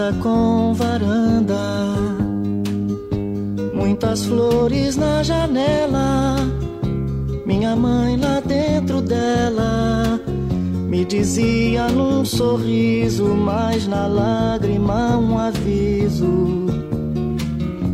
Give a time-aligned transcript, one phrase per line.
[0.00, 1.60] Casa com varanda,
[3.74, 6.36] muitas flores na janela.
[7.44, 10.18] Minha mãe lá dentro dela
[10.88, 16.66] me dizia num sorriso, mas na lágrima um aviso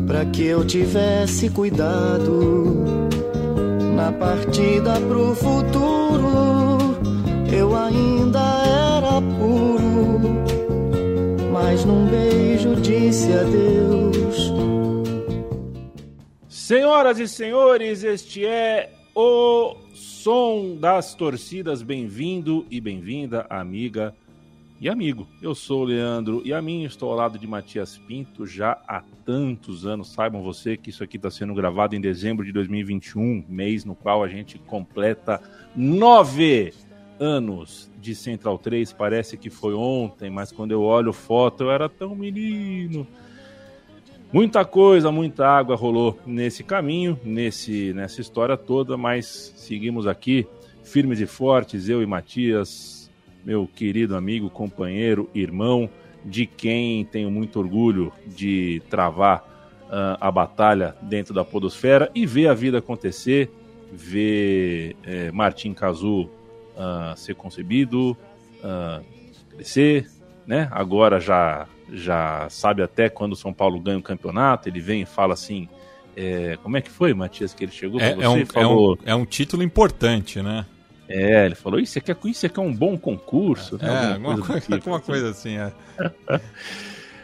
[0.06, 2.84] para que eu tivesse cuidado
[3.96, 6.45] na partida pro futuro.
[13.06, 14.52] Disse adeus.
[16.48, 21.82] Senhoras e senhores, este é o som das torcidas.
[21.82, 24.12] Bem-vindo e bem-vinda, amiga
[24.80, 25.28] e amigo.
[25.40, 29.04] Eu sou o Leandro e a mim estou ao lado de Matias Pinto já há
[29.24, 30.12] tantos anos.
[30.12, 34.24] Saibam você que isso aqui está sendo gravado em dezembro de 2021, mês no qual
[34.24, 35.40] a gente completa
[35.76, 36.72] nove
[37.18, 41.88] anos de Central 3, parece que foi ontem, mas quando eu olho foto eu era
[41.88, 43.06] tão menino.
[44.32, 50.46] Muita coisa, muita água rolou nesse caminho, nesse nessa história toda, mas seguimos aqui
[50.82, 53.10] firmes e fortes, eu e Matias,
[53.44, 55.88] meu querido amigo, companheiro, irmão,
[56.24, 59.38] de quem tenho muito orgulho de travar
[59.84, 63.50] uh, a batalha dentro da podosfera e ver a vida acontecer,
[63.92, 66.28] ver é, Martim Cazu
[66.76, 68.16] uh, ser concebido,
[68.62, 69.04] uh,
[69.50, 70.08] crescer,
[70.46, 70.68] né?
[70.70, 75.06] Agora já já sabe até quando o São Paulo ganha o campeonato, ele vem e
[75.06, 75.68] fala assim,
[76.16, 78.98] é, como é que foi, Matias, que ele chegou é, é um, falou...
[79.04, 80.66] É um, é um título importante, né?
[81.08, 83.88] É, ele falou, isso aqui é, isso aqui é um bom concurso, né?
[83.88, 85.06] É, alguma, coisa, coisa, tipo, alguma assim.
[85.06, 85.72] coisa assim, é.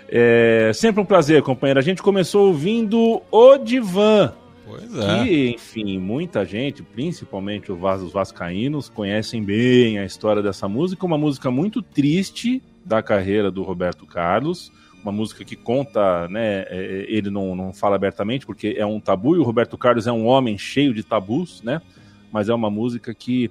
[0.68, 0.72] é.
[0.72, 1.80] Sempre um prazer, companheiro.
[1.80, 4.32] A gente começou ouvindo O Divan,
[4.78, 5.24] Pois é.
[5.24, 11.04] Que, enfim, muita gente, principalmente os vascaínos, conhecem bem a história dessa música.
[11.04, 14.72] Uma música muito triste da carreira do Roberto Carlos.
[15.02, 16.60] Uma música que conta, né?
[16.62, 20.06] É, é, ele não, não fala abertamente porque é um tabu e o Roberto Carlos
[20.06, 21.82] é um homem cheio de tabus, né?
[22.30, 23.50] Mas é uma música que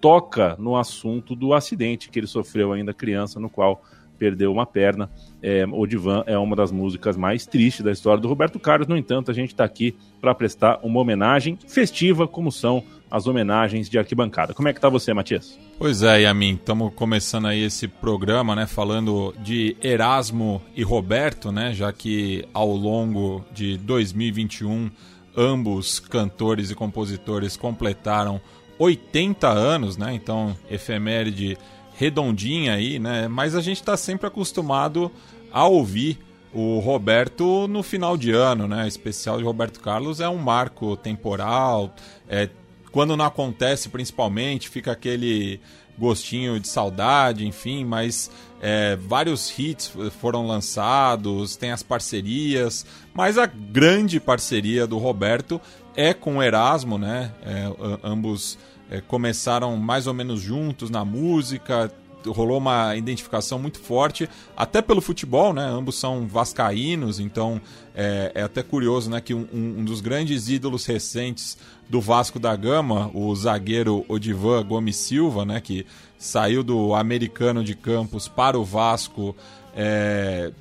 [0.00, 3.82] toca no assunto do acidente que ele sofreu ainda criança, no qual
[4.18, 5.10] perdeu uma perna.
[5.48, 8.88] É, o Divan é uma das músicas mais tristes da história do Roberto Carlos.
[8.88, 13.88] No entanto, a gente está aqui para prestar uma homenagem festiva, como são as homenagens
[13.88, 14.52] de arquibancada.
[14.52, 15.56] Como é que tá você, Matias?
[15.78, 21.72] Pois é, Yamin, estamos começando aí esse programa, né, falando de Erasmo e Roberto, né,
[21.72, 24.90] já que ao longo de 2021
[25.36, 28.40] ambos cantores e compositores completaram
[28.80, 30.12] 80 anos, né?
[30.12, 31.56] Então, efeméride
[31.96, 33.26] redondinha aí, né?
[33.28, 35.10] Mas a gente está sempre acostumado
[35.52, 36.18] a ouvir
[36.52, 38.84] o Roberto no final de ano, né?
[38.84, 41.94] O especial de Roberto Carlos é um marco temporal.
[42.28, 42.48] É,
[42.90, 45.60] quando não acontece, principalmente, fica aquele
[45.98, 48.30] gostinho de saudade, enfim, mas
[48.60, 55.60] é, vários hits foram lançados, tem as parcerias, mas a grande parceria do Roberto
[55.94, 57.32] é com o Erasmo, né?
[57.42, 57.70] É,
[58.02, 58.58] ambos
[58.90, 61.92] é, começaram mais ou menos juntos na música,
[62.32, 65.64] rolou uma identificação muito forte, até pelo futebol, né?
[65.64, 67.60] Ambos são vascaínos, então
[67.94, 69.20] é, é até curioso, né?
[69.20, 71.56] Que um, um, dos grandes ídolos recentes
[71.88, 75.60] do Vasco da Gama, o zagueiro Odivan Gomes Silva, né?
[75.60, 75.86] Que
[76.18, 79.36] saiu do americano de Campos para o Vasco,
[79.74, 80.52] é,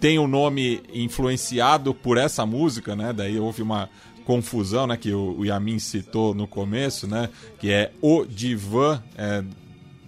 [0.00, 3.12] tem o um nome influenciado por essa música, né?
[3.12, 3.88] Daí houve uma
[4.26, 9.44] confusão, né, que o, Yamin citou no começo, né, que é o divã, é,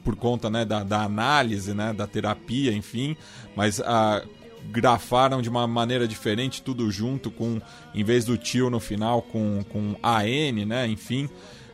[0.08, 3.14] por conta né, da, da, análise, né, da terapia, enfim,
[3.54, 4.22] mas a,
[4.70, 7.60] grafaram de uma maneira diferente tudo junto com
[7.94, 11.28] em vez do tio no final com com AN, né, enfim.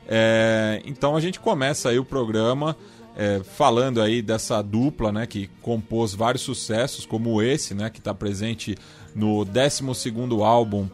[0.08, 2.76] É, então a gente começa aí o programa
[3.16, 8.12] é, falando aí dessa dupla, né, que compôs vários sucessos, como esse, né, que está
[8.12, 8.76] presente
[9.14, 10.88] no 12 segundo álbum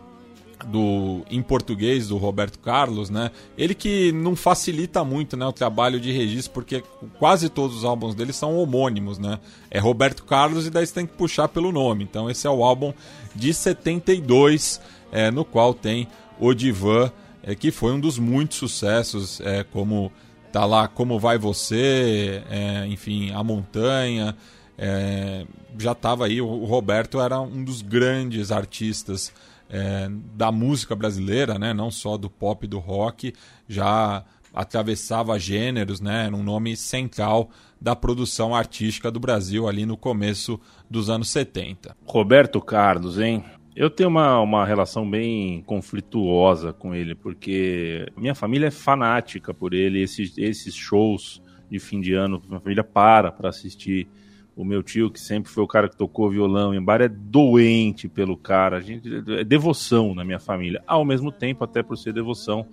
[0.67, 3.31] do em português do Roberto Carlos, né?
[3.57, 6.83] Ele que não facilita muito, né, o trabalho de registro porque
[7.19, 9.39] quase todos os álbuns dele são homônimos, né?
[9.71, 12.05] É Roberto Carlos e daí você tem que puxar pelo nome.
[12.05, 12.93] Então esse é o álbum
[13.35, 14.81] de 72,
[15.13, 16.09] é, no qual tem
[16.39, 20.13] o Divan, é, que foi um dos muitos sucessos, é, como
[20.53, 24.37] tá lá Como Vai Você, é, enfim, A Montanha,
[24.77, 25.45] é,
[25.79, 26.41] já estava aí.
[26.41, 29.33] O Roberto era um dos grandes artistas
[29.71, 31.73] é, da música brasileira, né?
[31.73, 33.33] não só do pop e do rock,
[33.69, 36.27] já atravessava gêneros, né?
[36.27, 37.51] era um nome central
[37.81, 41.97] da produção artística do Brasil ali no começo dos anos 70.
[42.05, 43.45] Roberto Carlos, hein?
[43.75, 49.73] Eu tenho uma, uma relação bem conflituosa com ele, porque minha família é fanática por
[49.73, 51.41] ele, esses, esses shows
[51.71, 54.09] de fim de ano, minha família para para assistir
[54.57, 58.09] o meu tio, que sempre foi o cara que tocou violão em bar, é doente
[58.09, 58.79] pelo cara.
[58.79, 59.09] A gente,
[59.39, 60.83] é devoção na minha família.
[60.87, 62.67] Ao mesmo tempo, até por ser devoção,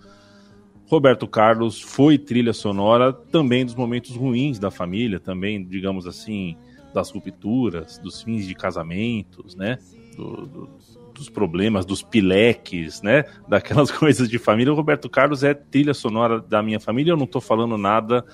[0.88, 6.56] Roberto Carlos foi trilha sonora também dos momentos ruins da família, também, digamos assim,
[6.94, 9.78] das rupturas, dos fins de casamentos, né?
[10.16, 10.70] Do, do,
[11.14, 13.26] dos problemas, dos pileques, né?
[13.48, 14.72] Daquelas coisas de família.
[14.72, 17.12] O Roberto Carlos é trilha sonora da minha família.
[17.12, 18.26] Eu não estou falando nada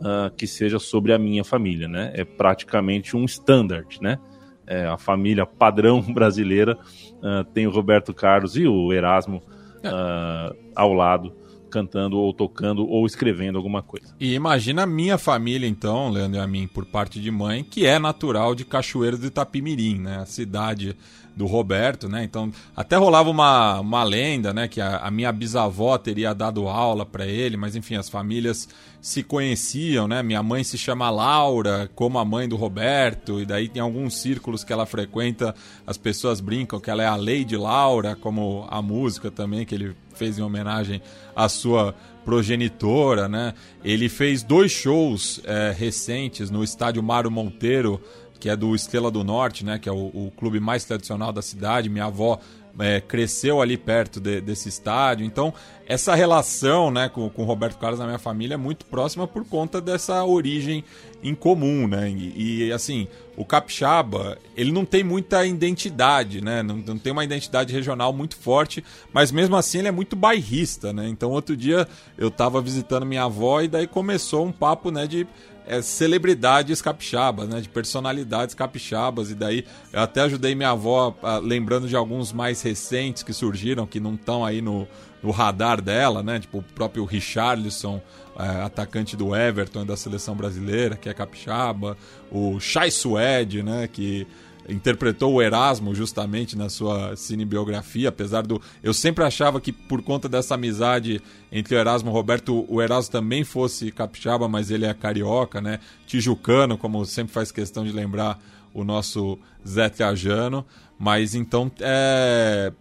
[0.00, 2.12] uh, que seja sobre a minha família, né?
[2.14, 4.18] É praticamente um standard, né?
[4.66, 6.78] É, a família padrão brasileira
[7.16, 9.42] uh, tem o Roberto Carlos e o Erasmo
[9.78, 11.39] uh, ao lado
[11.70, 14.14] cantando ou tocando ou escrevendo alguma coisa.
[14.20, 17.86] E imagina a minha família, então, Leandro e a mim, por parte de mãe, que
[17.86, 20.18] é natural de Cachoeiro do Itapimirim, né?
[20.18, 20.96] A cidade
[21.36, 22.24] do Roberto, né?
[22.24, 24.68] Então, até rolava uma, uma lenda, né?
[24.68, 28.68] Que a, a minha bisavó teria dado aula para ele, mas enfim, as famílias
[29.00, 30.22] se conheciam, né?
[30.22, 34.62] Minha mãe se chama Laura, como a mãe do Roberto, e daí tem alguns círculos
[34.62, 35.54] que ela frequenta,
[35.86, 39.96] as pessoas brincam que ela é a Lady Laura, como a música também que ele
[40.20, 41.00] fez em homenagem
[41.34, 41.94] à sua
[42.26, 43.54] progenitora, né?
[43.82, 47.98] Ele fez dois shows é, recentes no estádio Mário Monteiro,
[48.38, 49.78] que é do Estrela do Norte, né?
[49.78, 51.88] Que é o, o clube mais tradicional da cidade.
[51.88, 52.38] Minha avó
[52.80, 55.24] é, cresceu ali perto de, desse estádio.
[55.24, 55.52] Então,
[55.86, 59.44] essa relação né, com, com o Roberto Carlos na minha família é muito próxima por
[59.44, 60.84] conta dessa origem
[61.22, 62.08] em comum, né?
[62.10, 63.06] E, e, assim,
[63.36, 66.62] o capixaba, ele não tem muita identidade, né?
[66.62, 70.92] Não, não, tem uma identidade regional muito forte, mas mesmo assim ele é muito bairrista,
[70.92, 71.08] né?
[71.08, 71.86] Então, outro dia
[72.16, 75.26] eu estava visitando minha avó e daí começou um papo, né, de
[75.70, 77.60] é, celebridades capixabas, né?
[77.60, 79.30] De personalidades capixabas.
[79.30, 83.86] E daí eu até ajudei minha avó a, lembrando de alguns mais recentes que surgiram,
[83.86, 84.88] que não estão aí no,
[85.22, 86.40] no radar dela, né?
[86.40, 88.02] Tipo o próprio Richarlison,
[88.36, 91.96] é, atacante do Everton da seleção brasileira, que é capixaba.
[92.32, 93.86] O Chai Suede, né?
[93.86, 94.26] Que
[94.68, 98.60] interpretou o Erasmo justamente na sua cinebiografia, apesar do.
[98.82, 101.20] Eu sempre achava que por conta dessa amizade
[101.50, 105.60] entre o Erasmo e o Roberto, o Erasmo também fosse capixaba, mas ele é carioca,
[105.60, 105.80] né?
[106.06, 108.38] Tijucano, como sempre faz questão de lembrar
[108.72, 110.64] o nosso Zé Trajano.
[110.98, 112.72] Mas então é...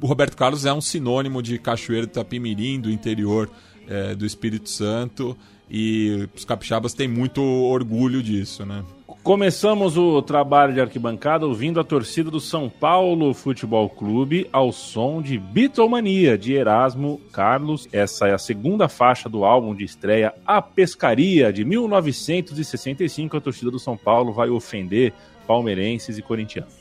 [0.00, 3.50] o Roberto Carlos é um sinônimo de Cachoeiro de Itapimirim, do interior
[3.88, 5.36] é, do Espírito Santo.
[5.70, 8.84] E os capixabas têm muito orgulho disso, né?
[9.22, 15.22] Começamos o trabalho de arquibancada ouvindo a torcida do São Paulo Futebol Clube ao som
[15.22, 17.88] de Beatlemania de Erasmo Carlos.
[17.92, 23.36] Essa é a segunda faixa do álbum de estreia A Pescaria de 1965.
[23.36, 25.12] A torcida do São Paulo vai ofender
[25.46, 26.74] palmeirenses e corintianos.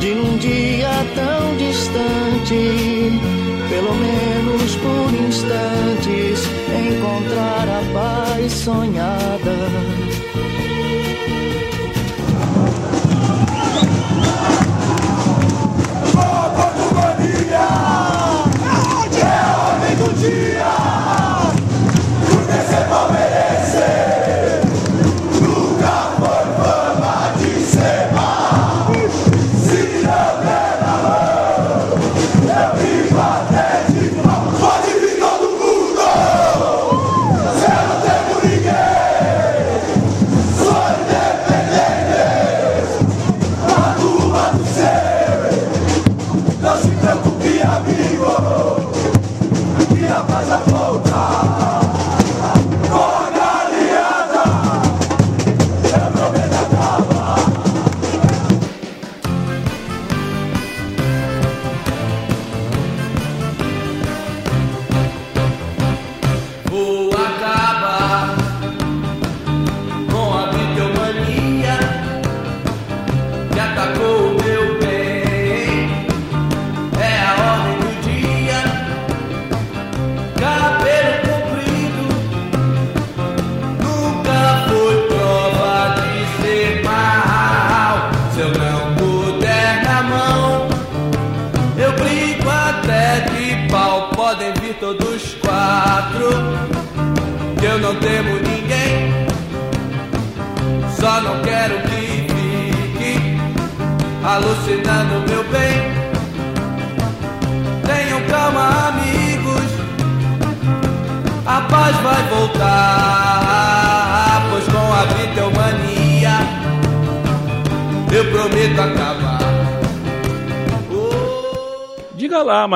[0.00, 2.56] De um dia tão distante,
[3.68, 6.42] pelo menos por instantes,
[6.74, 10.06] encontrar a paz sonhada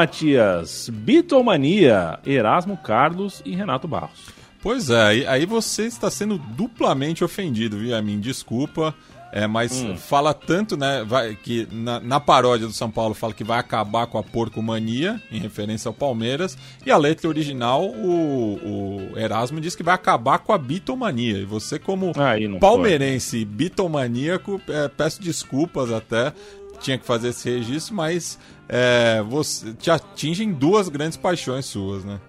[0.01, 0.89] Matias.
[0.91, 4.29] Beatlemania, Erasmo Carlos e Renato Barros.
[4.63, 8.19] Pois é, aí, você está sendo duplamente ofendido, viu, a mim?
[8.19, 8.95] Desculpa.
[9.33, 9.97] É, mas Hum.
[9.97, 14.09] fala tanto, né, vai, que na, na paródia do São Paulo fala que vai acabar
[14.09, 19.77] com a porcomania, em referência ao Palmeiras, e a letra original, o, o Erasmo diz
[19.77, 21.39] que vai acabar com a bitomania.
[21.39, 22.13] E você, como
[22.59, 26.33] palmeirense bitomaníaco, é, peço desculpas até,
[26.81, 28.37] tinha que fazer esse registro, mas
[28.73, 32.21] é, você, te atingem duas grandes paixões suas, né?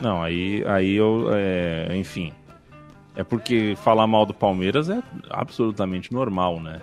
[0.00, 1.28] Não, aí, aí eu.
[1.30, 2.32] é, enfim.
[3.14, 6.80] É porque falar mal do Palmeiras é absolutamente normal, né?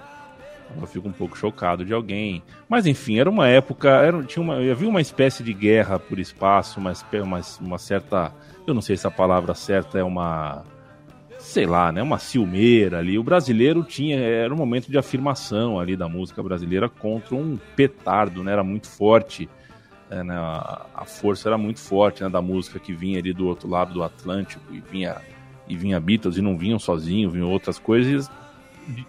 [0.80, 2.44] Eu fico um pouco chocado de alguém.
[2.70, 3.90] Mas enfim, era uma época.
[3.90, 6.94] Era, tinha uma, havia uma espécie de guerra por espaço, uma,
[7.24, 8.32] uma, uma certa.
[8.68, 10.64] Eu não sei se a palavra certa é uma.
[11.44, 12.02] Sei lá, né?
[12.02, 13.20] Uma ciumeira ali.
[13.20, 14.18] O brasileiro tinha.
[14.18, 18.54] Era um momento de afirmação ali da música brasileira contra um petardo, né?
[18.54, 19.50] Era muito forte.
[20.10, 23.70] é, né, a, força era muito forte né, da música que vinha ali do outro
[23.70, 25.18] lado do Atlântico e vinha
[25.68, 28.32] e vinha Beatles e não vinham sozinhos, vinham outras coisas.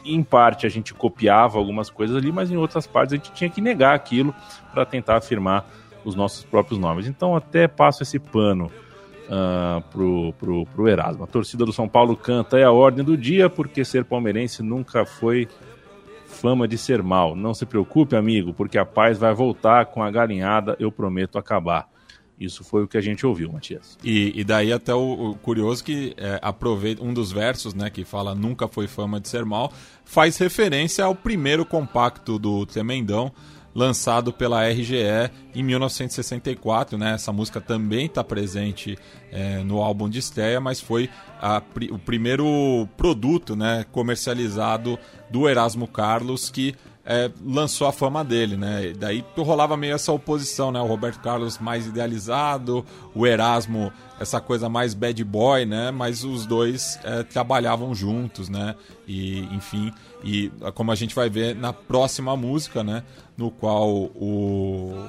[0.04, 3.48] Em parte a gente copiava algumas coisas ali, mas em outras partes a gente tinha
[3.48, 4.34] que negar aquilo
[4.72, 5.66] para tentar afirmar
[6.04, 7.06] os nossos próprios nomes.
[7.06, 8.70] Então até passo esse pano
[9.30, 11.24] ah, pro, pro, pro Erasmo.
[11.24, 15.06] A torcida do São Paulo canta é a ordem do dia, porque ser palmeirense nunca
[15.06, 15.48] foi
[16.26, 17.34] fama de ser mal.
[17.34, 21.88] Não se preocupe, amigo, porque a paz vai voltar com a galinhada, eu prometo acabar.
[22.38, 23.96] Isso foi o que a gente ouviu, Matias.
[24.02, 28.04] E, e daí até o, o curioso que é, aproveita um dos versos, né, que
[28.04, 29.72] fala nunca foi fama de ser mal,
[30.04, 33.32] faz referência ao primeiro compacto do Tremendão,
[33.74, 37.14] lançado pela RGE em 1964, né?
[37.14, 38.96] Essa música também está presente
[39.32, 44.98] é, no álbum de estreia, mas foi a o primeiro produto, né, comercializado
[45.30, 46.74] do Erasmo Carlos que
[47.06, 48.86] é, lançou a fama dele, né?
[48.86, 50.80] E Daí rolava meio essa oposição, né?
[50.80, 52.84] O Roberto Carlos mais idealizado,
[53.14, 55.90] o Erasmo essa coisa mais bad boy, né?
[55.90, 58.74] Mas os dois é, trabalhavam juntos, né?
[59.06, 59.92] E enfim,
[60.22, 63.02] e como a gente vai ver na próxima música, né?
[63.36, 65.08] No qual o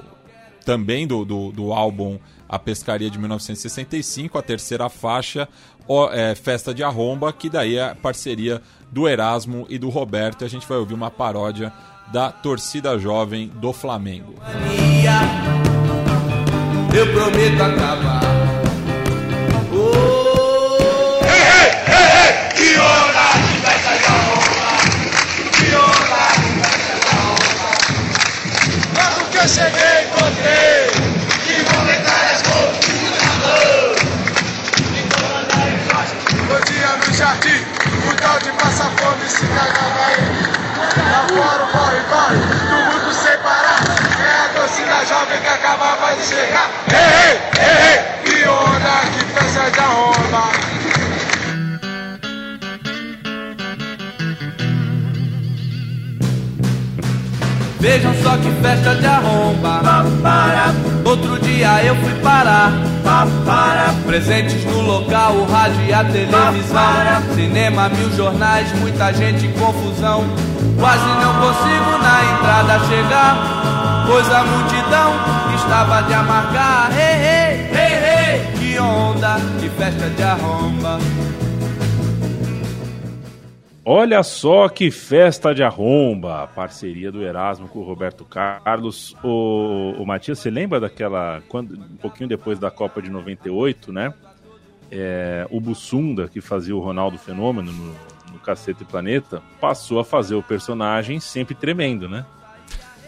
[0.66, 5.48] também do, do, do álbum A Pescaria de 1965, a terceira faixa,
[5.86, 10.42] ó, é, Festa de Arromba, que daí é a parceria do Erasmo e do Roberto.
[10.42, 11.72] E a gente vai ouvir uma paródia
[12.12, 14.34] da torcida jovem do Flamengo.
[14.40, 15.20] mania,
[16.96, 18.20] eu prometo acabar.
[19.72, 20.16] Oh,
[22.54, 24.70] que de festa de arromba,
[25.52, 27.70] que onda de festa de arromba.
[28.94, 30.88] Quando que eu cheguei, contei,
[31.44, 32.42] que molecada as
[36.48, 37.75] Rodinha no jardim,
[38.16, 40.16] tal de passa fome se caga vai.
[41.10, 43.80] Lá fora o corre, corre, do mundo sem parar.
[44.20, 46.70] É a torcida jovem que acabava de chegar.
[46.90, 50.75] Ei, ei, ei, ei, que onda, que festa de arromba.
[57.86, 59.80] Vejam só que festa de arromba.
[61.04, 62.72] Outro dia eu fui parar.
[64.04, 67.22] Presentes no local, o rádio e a televisão.
[67.36, 70.24] Cinema, mil jornais, muita gente em confusão.
[70.80, 74.04] Quase não consigo na entrada chegar.
[74.08, 75.12] Pois a multidão
[75.54, 76.90] estava de amargar.
[76.90, 80.98] Ei, ei, ei, ei, que onda, que festa de arromba.
[83.88, 89.14] Olha só que festa de arromba, parceria do Erasmo com o Roberto Carlos.
[89.22, 94.12] O, o Matias, você lembra daquela, quando, um pouquinho depois da Copa de 98, né?
[94.90, 97.94] É, o Bussunda, que fazia o Ronaldo Fenômeno no,
[98.32, 102.26] no Cacete Planeta, passou a fazer o personagem sempre tremendo, né?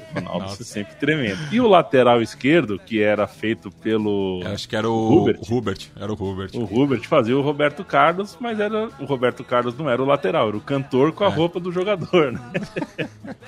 [0.16, 1.38] O Ronaldo sempre tremendo.
[1.52, 4.40] E o lateral esquerdo, que era feito pelo.
[4.46, 5.38] Acho que era o Hubert.
[5.50, 5.86] Hubert.
[6.00, 6.50] Era o Hubert.
[6.54, 10.48] O Hubert fazia o Roberto Carlos, mas era o Roberto Carlos não era o lateral,
[10.48, 11.30] era o cantor com a É.
[11.30, 12.40] roupa do jogador, né?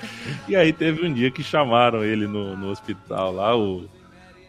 [0.47, 3.85] e aí teve um dia que chamaram ele no, no hospital lá, o,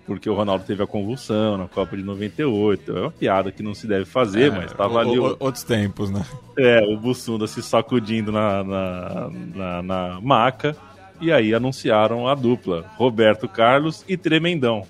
[0.07, 2.97] porque o Ronaldo teve a convulsão na Copa de 98.
[2.97, 6.11] É uma piada que não se deve fazer, mas tava o- ali o, outros tempos,
[6.11, 6.25] né?
[6.59, 10.77] é, o Bussunda se sacudindo na, na, na, na maca.
[11.23, 14.85] E aí anunciaram a dupla, Roberto Carlos e Tremendão.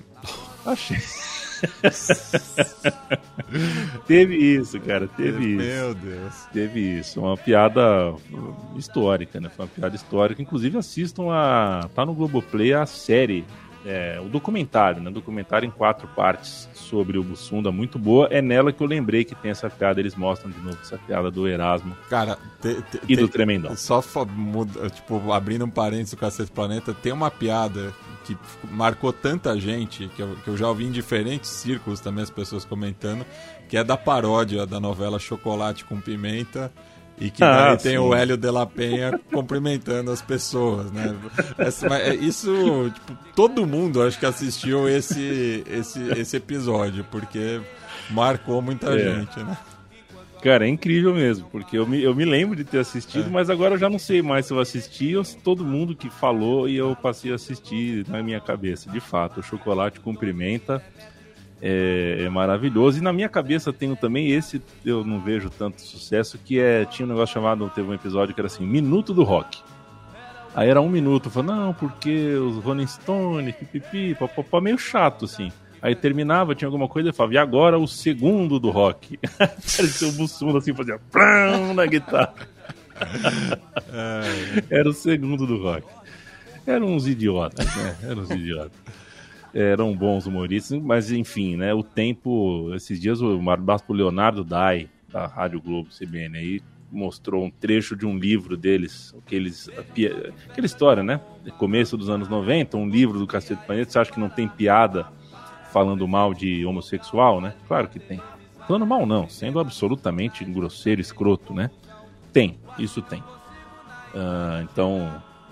[0.64, 0.96] Achei.
[4.08, 5.62] teve isso, cara, teve isso.
[5.62, 6.34] Meu Deus.
[6.50, 7.20] Teve isso.
[7.20, 8.14] Uma piada
[8.76, 9.50] histórica, né?
[9.50, 10.40] Foi uma piada histórica.
[10.40, 11.86] Inclusive, assistam a.
[11.94, 13.44] Tá no Globoplay a série
[13.84, 15.10] é, o documentário, né?
[15.10, 18.28] documentário em quatro partes sobre o Bussunda, muito boa.
[18.30, 21.30] É nela que eu lembrei que tem essa piada, eles mostram de novo essa piada
[21.30, 23.76] do Erasmo Cara, te, te, e do Tremendão.
[23.76, 27.92] Só muda- tipo, abrindo um parênteses do Cacete Planeta, tem uma piada
[28.24, 28.36] que
[28.70, 32.64] marcou tanta gente, que eu, que eu já ouvi em diferentes círculos também as pessoas
[32.64, 33.26] comentando,
[33.68, 36.72] que é da paródia da novela Chocolate com Pimenta.
[37.24, 37.98] E que Ah, tem sim.
[37.98, 41.14] o Hélio de la Penha cumprimentando as pessoas, né?
[42.04, 47.60] É- isso, tipo, todo mundo acho que assistiu esse, esse, esse episódio, porque
[48.10, 48.98] marcou muita É.
[49.20, 49.56] gente, né?
[50.42, 53.30] Cara, é incrível mesmo, porque eu me, eu me lembro de ter assistido, É.
[53.30, 56.10] mas agora eu já não sei mais se eu assisti ou se todo mundo que
[56.10, 58.90] falou e eu passei a assistir na minha cabeça.
[58.90, 60.82] De fato, o Chocolate cumprimenta
[61.62, 62.98] é, é maravilhoso.
[62.98, 66.84] E na minha cabeça tenho também esse, eu não vejo tanto sucesso, que é.
[66.84, 69.60] Tinha um negócio chamado, teve um episódio que era assim, Minuto do Rock.
[70.54, 75.50] Aí era um minuto, falou, não, porque os Rolling Stones, pipipi, papapá, meio chato, assim.
[75.80, 79.18] Aí terminava, tinha alguma coisa, e falava, e agora o segundo do rock.
[79.38, 82.34] Parecia o Bussunda assim, fazia pram na guitarra.
[84.70, 85.86] Era o segundo do rock.
[86.66, 87.96] Eram uns idiotas, né?
[88.04, 88.81] Eram uns idiotas.
[89.54, 91.74] Eram bons humoristas, mas enfim, né?
[91.74, 92.72] O tempo.
[92.74, 98.06] Esses dias o Barbaspo Leonardo Dai, da Rádio Globo CBN, aí mostrou um trecho de
[98.06, 99.68] um livro deles, aqueles,
[100.50, 101.20] aquela história, né?
[101.56, 103.90] Começo dos anos 90, um livro do Cacete do Planeta.
[103.90, 105.06] Você acha que não tem piada
[105.72, 107.54] falando mal de homossexual, né?
[107.66, 108.20] Claro que tem.
[108.66, 111.70] Falando mal, não, sendo absolutamente grosseiro, escroto, né?
[112.32, 113.22] Tem, isso tem.
[114.14, 115.10] Ah, então,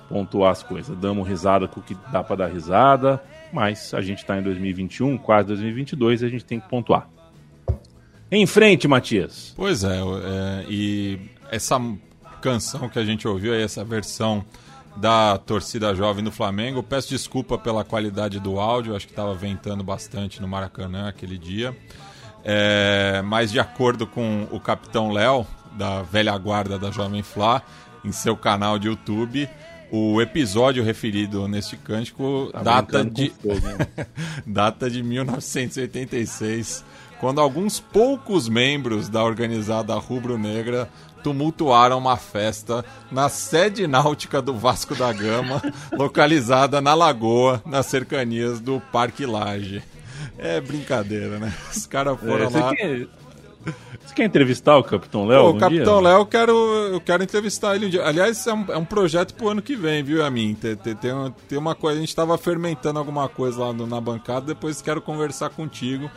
[0.09, 0.97] pontuar as coisas.
[0.97, 5.19] Damos risada com o que dá pra dar risada, mas a gente tá em 2021,
[5.19, 7.09] quase 2022, e a gente tem que pontuar.
[8.31, 9.53] Em frente, Matias.
[9.57, 11.19] Pois é, é, e
[11.51, 11.81] essa
[12.41, 14.45] canção que a gente ouviu aí, essa versão
[14.97, 19.83] da torcida jovem do Flamengo, peço desculpa pela qualidade do áudio, acho que estava ventando
[19.83, 21.77] bastante no Maracanã aquele dia.
[22.45, 27.63] É, mas de acordo com o Capitão Léo, da velha guarda da Jovem Flá,
[28.05, 29.49] em seu canal de YouTube,
[29.91, 33.61] o episódio referido neste cântico Tá data de, fogo,
[34.47, 36.85] data de 1986,
[37.19, 40.89] quando alguns poucos membros da organizada rubro-negra
[41.23, 45.61] tumultuaram uma festa na sede náutica do Vasco da Gama,
[45.93, 49.83] localizada na Lagoa, nas cercanias do Parque Laje.
[50.39, 51.53] É brincadeira, né?
[51.71, 52.75] Os caras É, foram você, lá.
[52.75, 53.07] quer,
[54.05, 55.43] você quer entrevistar o Capitão Léo?
[55.43, 56.01] Pô, o Capitão?
[56.01, 56.53] Léo, eu quero,
[56.93, 58.05] eu quero entrevistar ele um dia.
[58.07, 60.55] Aliás, é um, é um projeto pro ano que vem, viu, Amin?
[60.55, 61.13] Tem, tem, tem,
[61.49, 65.01] tem uma coisa, a gente tava fermentando alguma coisa lá no- na bancada, depois quero
[65.01, 66.11] conversar contigo.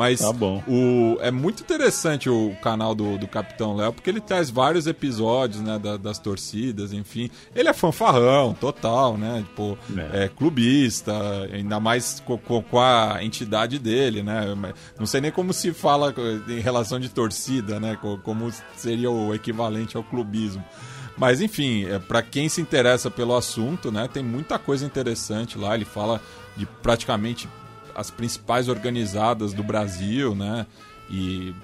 [0.00, 0.62] Mas Tá bom.
[0.66, 5.60] O, é muito interessante o canal do, do Capitão Léo, porque ele traz vários episódios,
[5.62, 7.28] né, da- das torcidas, enfim.
[7.54, 9.44] Ele é fanfarrão, total, né?
[9.46, 9.76] Tipo,
[10.14, 10.24] É.
[10.24, 11.12] é, clubista,
[11.52, 14.46] ainda mais co- co- com, a entidade dele, né?
[14.98, 16.14] Não sei nem como se fala
[16.48, 17.98] em relação de torcida, né?
[18.00, 20.64] Co- Como seria o equivalente ao clubismo.
[21.18, 25.74] Mas enfim, é, para quem se interessa pelo assunto, né, tem muita coisa interessante lá.
[25.74, 26.18] Ele fala
[26.56, 27.46] de praticamente
[28.00, 30.66] as principais organizadas do Brasil, né?
[31.10, 31.54] E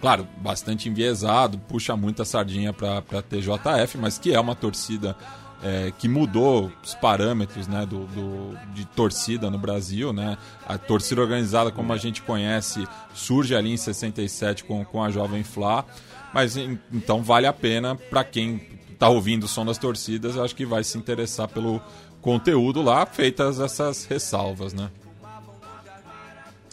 [0.00, 5.16] claro, bastante enviesado, puxa muita sardinha para a TJF, mas que é uma torcida
[5.62, 10.12] é, que mudou os parâmetros né, do, do- de torcida no Brasil.
[10.12, 10.36] Né?
[10.68, 15.42] A torcida organizada, como a gente conhece, surge ali em 67 com, com a Jovem
[15.42, 15.84] Flá,
[16.32, 18.60] mas então vale a pena para quem
[18.92, 21.80] está ouvindo o som das torcidas, eu acho que vai se interessar pelo
[22.22, 24.90] conteúdo lá, feitas essas ressalvas, né?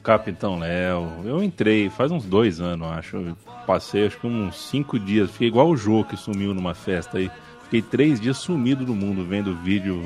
[0.04, 1.22] Capitão Léo.
[1.24, 3.18] Eu entrei faz uns dois anos, acho.
[3.18, 5.32] Eu passei acho que uns cinco dias.
[5.32, 7.32] Fiquei igual o Jô que sumiu numa festa aí.
[7.64, 10.04] Fiquei três dias sumido do mundo vendo vídeo.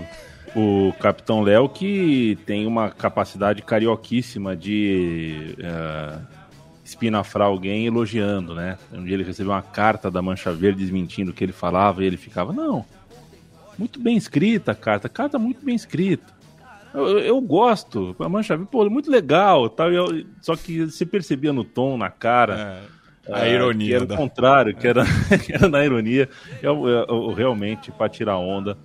[0.56, 6.20] O Capitão Léo que tem uma capacidade carioquíssima de eh,
[6.86, 8.78] espinafrar alguém elogiando, né?
[8.94, 12.08] Um dia ele recebeu uma carta da Mancha Verde desmentindo o que ele falava e
[12.08, 12.86] ele ficava, não,
[13.78, 16.37] muito bem escrita a carta, carta muito bem escrita.
[16.98, 21.06] Eu, eu- gosto, a Mancha Verde, pô, muito legal, tal, e eu- só que você
[21.06, 22.84] percebia no tom, na cara,
[23.28, 25.04] É, a ah, ironia que era da- o contrário, que era,
[25.46, 26.30] que era na ironia.
[26.62, 28.78] Eu, eu- eu realmente, para tirar onda,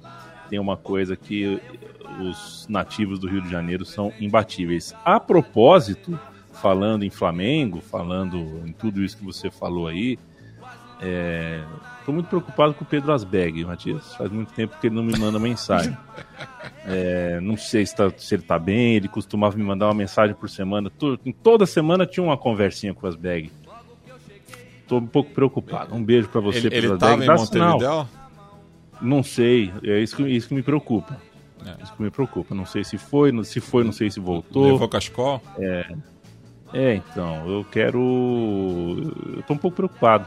[0.51, 1.61] tem uma coisa que
[2.20, 4.94] os nativos do Rio de Janeiro são imbatíveis.
[5.05, 6.18] A propósito,
[6.53, 10.18] falando em Flamengo, falando em tudo isso que você falou aí,
[11.98, 14.14] Estou muito preocupado com o Pedro Asbeg, Matias.
[14.14, 15.96] Faz muito tempo que ele não me manda mensagem.
[16.85, 20.35] É, não sei se, tá, se, ele tá bem, ele costumava me mandar uma mensagem
[20.35, 20.90] por semana.
[21.42, 23.51] toda semana tinha uma conversinha com as bag.
[24.88, 25.95] Tô um pouco preocupado.
[25.95, 28.09] Um beijo para você, Ele, ele tava em Montevideo?
[29.01, 31.21] Não sei, é isso que, isso que me preocupa.
[31.64, 31.83] É.
[31.83, 32.55] Isso que me preocupa.
[32.55, 34.73] Não sei se foi, se foi, não sei se voltou.
[34.73, 35.40] Levou cachecol?
[35.59, 35.95] É.
[36.73, 37.99] É, então, eu quero.
[39.37, 40.27] Eu tô um pouco preocupado.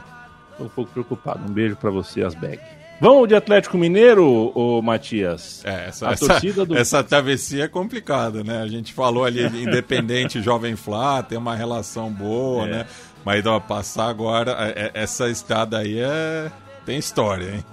[0.56, 1.44] Tô um pouco preocupado.
[1.48, 2.60] Um beijo para você, Asbeg.
[2.98, 5.62] Vamos de Atlético Mineiro, ô Matias?
[5.66, 6.76] É, essa, essa, do...
[6.76, 8.62] essa travessia é complicada, né?
[8.62, 12.70] A gente falou ali de Independente Jovem Flá, tem uma relação boa, é.
[12.70, 12.86] né?
[13.22, 16.50] Mas ó, passar agora, é, é, essa estrada aí é...
[16.86, 17.64] tem história, hein?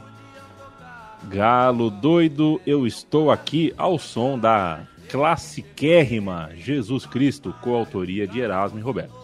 [1.29, 8.81] Galo doido, eu estou aqui ao som da classiquérrima Jesus Cristo, coautoria de Erasmo e
[8.81, 9.22] Roberto.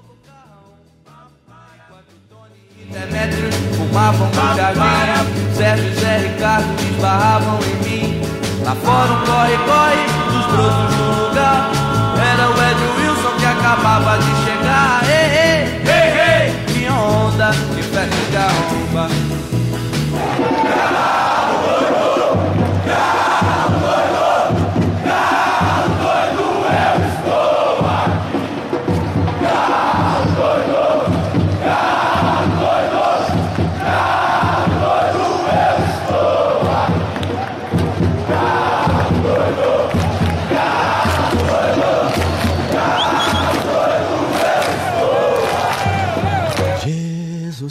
[2.91, 8.21] Demetrios fumavam no Sérgio e Zé Ricardo esbarravam em mim.
[8.65, 11.69] Lá fora um corre-corre dos brotos do lugar.
[12.17, 15.03] Era o Ed Wilson que acabava de chegar.
[15.03, 19.58] Ei, ei, ei, ei, que onda, que festa de arromba.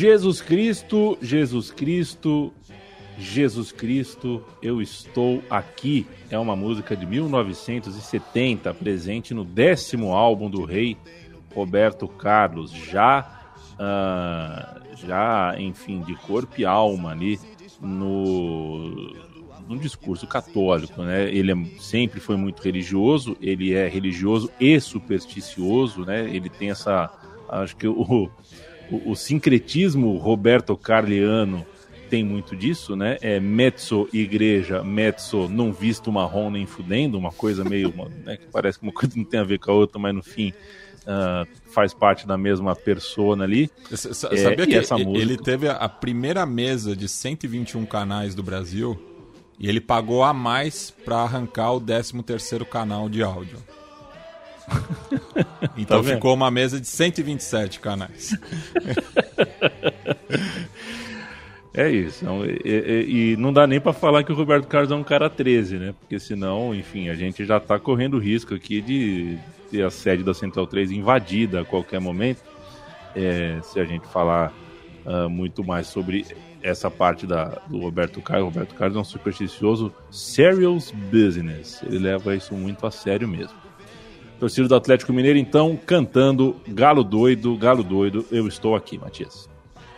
[0.00, 2.54] Jesus Cristo, Jesus Cristo,
[3.18, 6.06] Jesus Cristo, eu estou aqui.
[6.30, 10.96] É uma música de 1970, presente no décimo álbum do rei
[11.54, 17.38] Roberto Carlos, já, uh, já, enfim, de corpo e alma ali
[17.78, 19.14] no,
[19.68, 21.30] no discurso católico, né?
[21.30, 26.24] Ele é, sempre foi muito religioso, ele é religioso e supersticioso, né?
[26.34, 27.10] Ele tem essa,
[27.50, 28.30] acho que o
[28.90, 31.66] o, o sincretismo Roberto Carliano
[32.10, 33.16] tem muito disso, né?
[33.20, 38.78] É mezzo igreja, mezzo não visto marrom nem fudendo, uma coisa meio, né, que parece
[38.78, 40.52] que uma coisa não tem a ver com a outra, mas no fim
[41.02, 43.70] uh, faz parte da mesma persona ali.
[43.94, 45.18] Sabia é, que essa música...
[45.18, 49.00] ele teve a primeira mesa de 121 canais do Brasil
[49.58, 53.58] e ele pagou a mais para arrancar o 13 terceiro canal de áudio.
[55.76, 58.36] Então tá ficou uma mesa de 127 canais.
[61.72, 62.24] É isso.
[62.64, 65.30] e, e, e, não dá nem para falar que o Roberto Carlos é um cara
[65.30, 65.94] 13, né?
[66.00, 69.38] Porque senão, enfim, a gente já tá correndo risco aqui de
[69.70, 72.42] ter a sede da Central 3 invadida a qualquer momento.
[73.14, 74.52] É, se a gente falar
[75.06, 76.26] uh, muito mais sobre
[76.62, 78.48] essa parte da, do Roberto Carlos.
[78.48, 81.82] O Roberto Carlos é um supersticioso serious business.
[81.82, 83.58] Ele leva isso muito a sério mesmo.
[84.40, 89.46] Torcida do Atlético Mineiro, então, cantando Galo Doido, Galo Doido, eu estou aqui, Matias.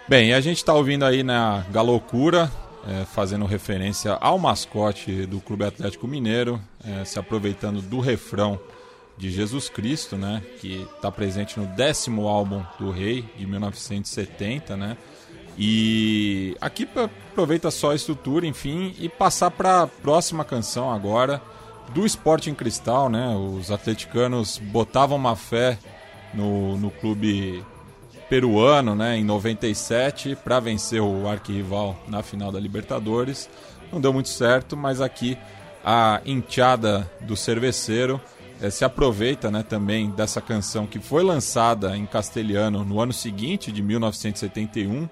[0.09, 2.51] Bem, a gente está ouvindo aí na Galocura,
[2.89, 8.59] é, fazendo referência ao mascote do Clube Atlético Mineiro, é, se aproveitando do refrão
[9.17, 14.97] de Jesus Cristo, né, que está presente no décimo álbum do Rei, de 1970, né,
[15.57, 16.89] e aqui
[17.31, 21.41] aproveita só a estrutura, enfim, e passar para a próxima canção agora,
[21.95, 23.29] do Sporting Cristal, né?
[23.37, 25.79] Os atleticanos botavam uma fé
[26.35, 27.65] no, no clube
[28.29, 33.47] peruano, né, em 97, para vencer o arquirrival na final da Libertadores.
[33.93, 35.37] Não deu muito certo, mas aqui
[35.85, 38.19] a enteada do cerveceiro
[38.59, 43.71] é, se aproveita né, também dessa canção que foi lançada em castelhano no ano seguinte,
[43.71, 45.09] de 1971,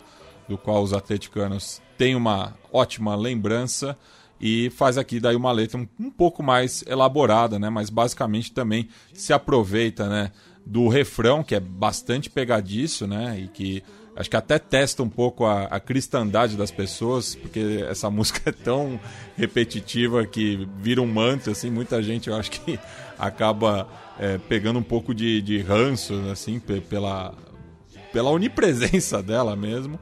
[0.48, 3.98] do qual os atleticanos têm uma ótima lembrança
[4.40, 7.68] e faz aqui daí uma letra um, um, pouco mais elaborada, né?
[7.68, 10.30] Mas basicamente também se aproveita, né?
[10.64, 13.38] do refrão, que é bastante pegadiço, né?
[13.40, 13.82] E que
[14.16, 18.52] acho que até testa um pouco a, a cristandade das pessoas, porque essa música é
[18.52, 19.00] tão
[19.36, 22.78] repetitiva que vira um manto, assim, muita gente eu acho que
[23.18, 27.34] acaba é, pegando um pouco de, de ranço, assim, pela,
[28.12, 29.98] pela onipresença dela mesmo.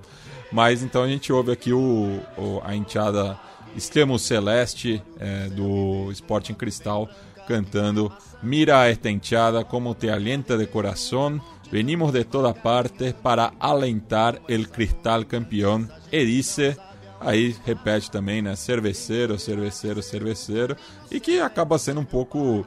[0.51, 3.38] Mas então a gente ouve aqui o, o a enteada
[3.76, 7.09] Extremo Celeste é, do Sporting Cristal
[7.46, 14.40] cantando Mira esta enteada como te alienta de corazón Venimos de toda parte para alentar
[14.48, 15.87] el cristal campeão.
[16.11, 16.74] E dice,
[17.20, 18.57] aí repete também, né?
[18.57, 20.76] Cerveceiro, cerveceiro, cerveceiro.
[21.11, 22.64] E que acaba sendo um pouco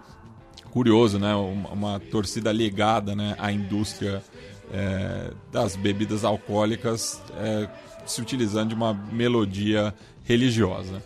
[0.69, 1.33] curioso, né?
[1.33, 3.35] Uma, uma torcida ligada né?
[3.39, 4.23] à indústria
[4.71, 7.67] é, das bebidas alcoólicas é,
[8.05, 11.01] se utilizando de uma melodia religiosa.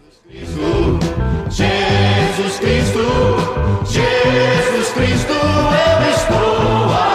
[1.50, 3.00] Jesus Cristo,
[3.86, 7.15] Jesus Cristo, eu estou aqui.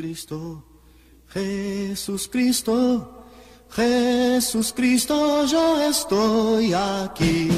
[0.00, 0.64] Cristo,
[1.28, 3.26] Jesús Cristo,
[3.70, 7.50] Jesús Cristo, yo estoy aquí.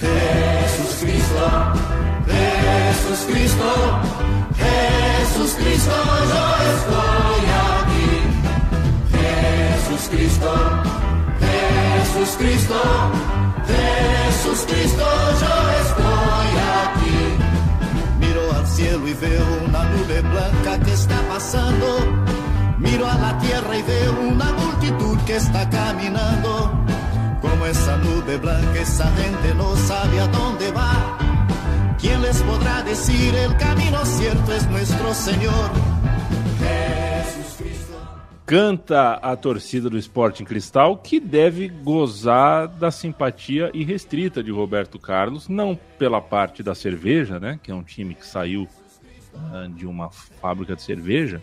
[0.00, 1.46] Jesús Cristo,
[2.26, 3.70] Jesús Cristo,
[4.58, 5.96] Jesús Cristo,
[6.32, 8.10] yo estoy aquí.
[9.14, 10.52] Jesús Cristo,
[11.38, 12.80] Jesús Cristo,
[13.70, 15.06] Jesús Cristo,
[15.40, 16.50] yo estoy
[16.82, 17.09] aquí.
[18.82, 21.86] Y veo una nube blanca que está pasando.
[22.78, 26.72] Miro a la tierra y veo una multitud que está caminando.
[27.42, 31.18] Como esa nube blanca, esa gente no sabe a dónde va.
[32.00, 35.99] ¿Quién les podrá decir el camino cierto es nuestro Señor?
[38.50, 45.48] Canta a torcida do Sporting Cristal, que deve gozar da simpatia irrestrita de Roberto Carlos,
[45.48, 48.66] não pela parte da cerveja, né, que é um time que saiu
[49.34, 51.40] uh, de uma fábrica de cerveja,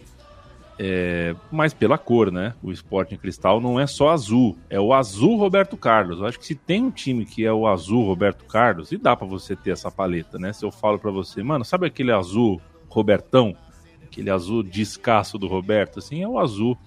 [0.77, 2.53] é, mas pela cor, né?
[2.61, 6.19] O Sporting Cristal não é só azul, é o azul Roberto Carlos.
[6.19, 9.15] Eu acho que se tem um time que é o azul Roberto Carlos, e dá
[9.15, 10.51] para você ter essa paleta, né?
[10.51, 13.55] Se eu falo para você, mano, sabe aquele azul Robertão?
[14.03, 16.77] Aquele azul descasso do Roberto, assim, é o azul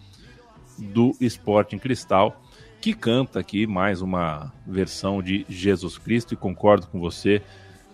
[0.80, 2.42] do Sporting Cristal,
[2.80, 7.42] que canta aqui mais uma versão de Jesus Cristo, e concordo com você,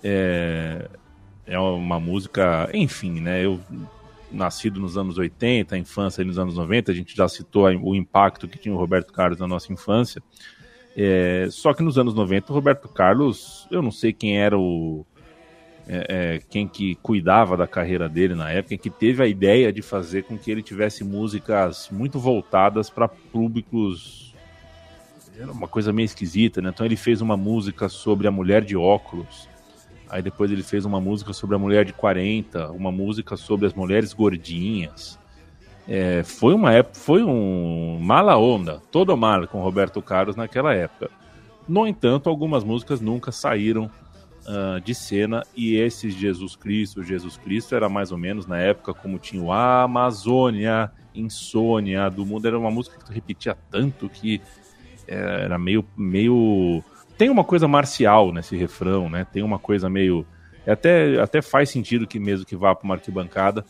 [0.03, 0.89] é,
[1.47, 3.45] é uma música, enfim, né?
[3.45, 3.61] Eu
[4.31, 8.49] nascido nos anos 80, a infância nos anos 90, a gente já citou o impacto
[8.49, 10.23] que tinha o Roberto Carlos na nossa infância.
[10.97, 15.05] É, só que nos anos 90, o Roberto Carlos, eu não sei quem era o,
[15.89, 19.83] é, é, quem que cuidava da carreira dele na época, que teve a ideia de
[19.83, 24.35] fazer com que ele tivesse músicas muito voltadas para públicos.
[25.39, 26.71] Era uma coisa meio esquisita, né?
[26.71, 29.49] Então ele fez uma música sobre a mulher de óculos.
[30.09, 33.75] Aí depois ele fez uma música sobre a mulher de 40, uma música sobre as
[33.75, 35.19] mulheres gordinhas.
[35.87, 41.11] É, foi uma época, foi um mala onda, todo mal com Roberto Carlos naquela época.
[41.69, 43.91] No entanto, algumas músicas nunca saíram
[44.47, 48.95] uh, de cena e esse Jesus Cristo, Jesus Cristo era mais ou menos na época
[48.95, 54.41] como tinha o Amazônia, Insônia do Mundo, era uma música que tu repetia tanto que
[55.09, 56.83] eh, era meio, meio...
[57.17, 59.27] Tem uma coisa marcial nesse refrão, né?
[59.33, 60.27] Tem uma coisa meio...
[60.67, 63.65] Até, até faz sentido que mesmo que vá para uma arquibancada,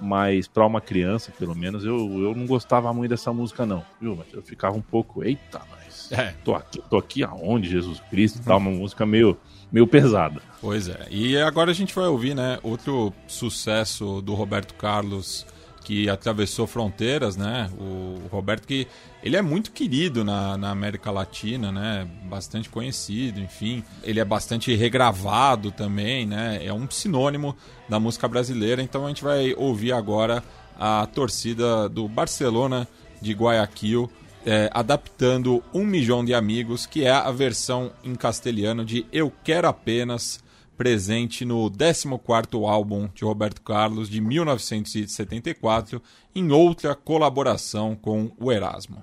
[0.00, 3.84] mas para uma criança, pelo menos, eu, eu não gostava muito dessa música, não.
[4.00, 4.16] Viu?
[4.16, 6.34] Mas eu ficava um pouco, eita, mas é.
[6.44, 8.42] tô aqui, tô aqui aonde, Jesus Cristo?
[8.42, 9.36] Tá uma música meio
[9.70, 10.40] meio pesada.
[10.60, 11.06] Pois é.
[11.10, 15.46] E agora a gente vai ouvir, né, outro sucesso do Roberto Carlos
[15.88, 17.70] que atravessou fronteiras, né?
[17.80, 18.86] O Roberto que
[19.22, 22.06] ele é muito querido na, na América Latina, né?
[22.24, 23.82] Bastante conhecido, enfim.
[24.02, 26.60] Ele é bastante regravado também, né?
[26.62, 27.56] É um sinônimo
[27.88, 28.82] da música brasileira.
[28.82, 30.44] Então a gente vai ouvir agora
[30.78, 32.86] a torcida do Barcelona
[33.22, 34.10] de Guayaquil
[34.44, 39.68] é, adaptando Um Milhão de Amigos, que é a versão em castelhano de Eu Quero
[39.68, 40.40] Apenas,
[40.76, 46.00] presente no 14º álbum de Roberto Carlos, de 1974,
[46.34, 49.02] em outra colaboração com o Erasmo.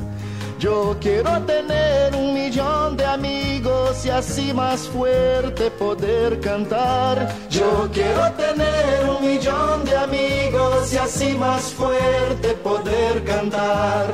[0.61, 7.27] Yo quiero tener un millón de amigos y así más fuerte poder cantar.
[7.49, 14.13] Yo quiero tener un millón de amigos y así más fuerte poder cantar.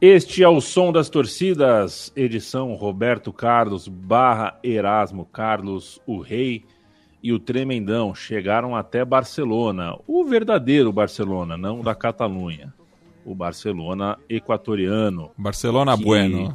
[0.00, 6.64] Este é o som das torcidas, edição Roberto Carlos barra Erasmo Carlos, o rei
[7.24, 12.70] e o Tremendão chegaram até Barcelona, o verdadeiro Barcelona, não da Catalunha.
[13.24, 15.30] O Barcelona equatoriano.
[15.38, 16.04] Barcelona que...
[16.04, 16.54] bueno.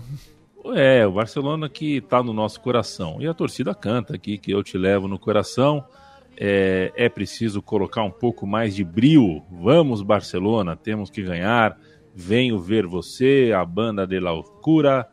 [0.76, 3.18] É, o Barcelona que está no nosso coração.
[3.20, 5.84] E a torcida canta aqui que eu te levo no coração.
[6.38, 9.42] É, é preciso colocar um pouco mais de brio.
[9.50, 11.80] Vamos, Barcelona, temos que ganhar.
[12.14, 15.08] Venho ver você, a banda de loucura.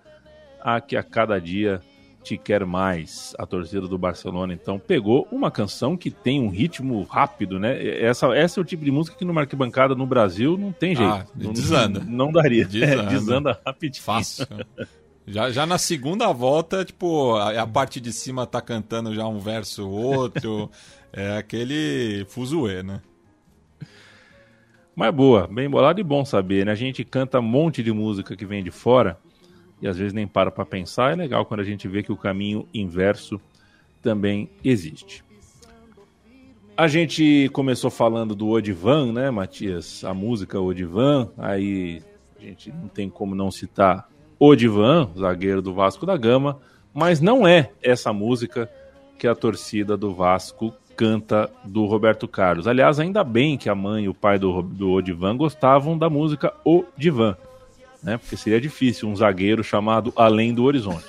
[0.60, 1.80] A que a cada dia
[2.26, 3.34] te quer mais.
[3.38, 8.02] A torcida do Barcelona, então, pegou uma canção que tem um ritmo rápido, né?
[8.02, 11.08] Essa, essa é o tipo de música que no Marquebancada no Brasil não tem jeito.
[11.08, 12.00] Ah, desanda.
[12.00, 12.66] Não, não daria.
[12.66, 14.02] Desanda, é, desanda rapidinho.
[14.02, 14.46] Fácil.
[15.26, 19.38] Já, já na segunda volta, tipo, a, a, parte de cima tá cantando já um
[19.38, 20.68] verso outro.
[21.12, 23.00] é aquele fuzuê, né?
[24.94, 26.72] Mas boa, bem bolado e bom saber, né?
[26.72, 29.18] A gente canta um monte de música que vem de fora
[29.80, 31.12] e às vezes nem para para pensar.
[31.12, 33.40] É legal quando a gente vê que o caminho inverso
[34.02, 35.24] também existe.
[36.76, 40.04] A gente começou falando do Odivan, né, Matias?
[40.04, 42.02] A música Odivan, aí
[42.38, 44.08] a gente não tem como não citar
[44.38, 46.58] Odivan, zagueiro do Vasco da Gama,
[46.92, 48.70] mas não é essa música
[49.18, 52.66] que a torcida do Vasco canta do Roberto Carlos.
[52.66, 56.52] Aliás, ainda bem que a mãe e o pai do, do Odivan gostavam da música
[56.64, 57.36] O Divan
[58.06, 58.16] né?
[58.16, 61.04] Porque seria difícil um zagueiro chamado Além do Horizonte.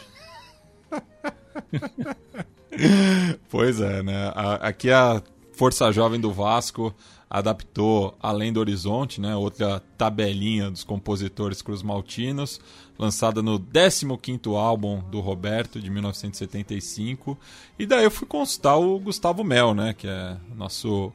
[3.49, 4.33] pois é, né?
[4.61, 5.21] aqui a
[5.53, 6.93] Força Jovem do Vasco
[7.29, 9.35] adaptou Além do Horizonte, né?
[9.35, 12.59] Outra tabelinha dos compositores Cruz Maltinos,
[12.97, 17.37] lançada no 15º álbum do Roberto de 1975.
[17.77, 21.13] E daí eu fui consultar o Gustavo Mel, né, que é nosso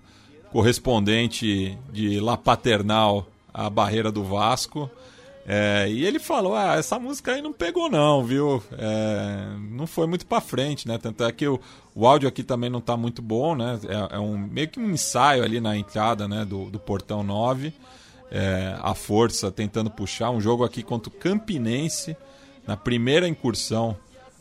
[0.52, 4.88] correspondente de La Paternal à Barreira do Vasco.
[5.46, 8.62] É, e ele falou: ah, essa música aí não pegou, não, viu?
[8.72, 10.98] É, não foi muito pra frente, né?
[10.98, 11.61] Tanto é que o,
[11.94, 13.78] o áudio aqui também não tá muito bom, né?
[13.88, 17.72] É, é um, meio que um ensaio ali na entrada né, do, do Portão 9.
[18.31, 20.31] É, a força tentando puxar.
[20.31, 22.16] Um jogo aqui contra o Campinense,
[22.66, 23.94] na primeira incursão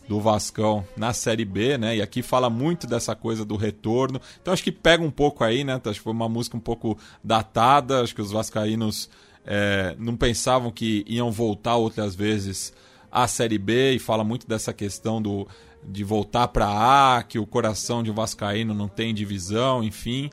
[0.07, 1.97] do Vascão na Série B, né?
[1.97, 4.21] E aqui fala muito dessa coisa do retorno.
[4.41, 5.73] Então acho que pega um pouco aí, né?
[5.83, 8.01] Acho que foi uma música um pouco datada.
[8.01, 9.09] Acho que os vascaínos
[9.45, 12.73] é, não pensavam que iam voltar outras vezes
[13.11, 15.47] à Série B e fala muito dessa questão do,
[15.83, 16.67] de voltar para
[17.17, 20.29] A, que o coração de Vascaíno não tem divisão, enfim.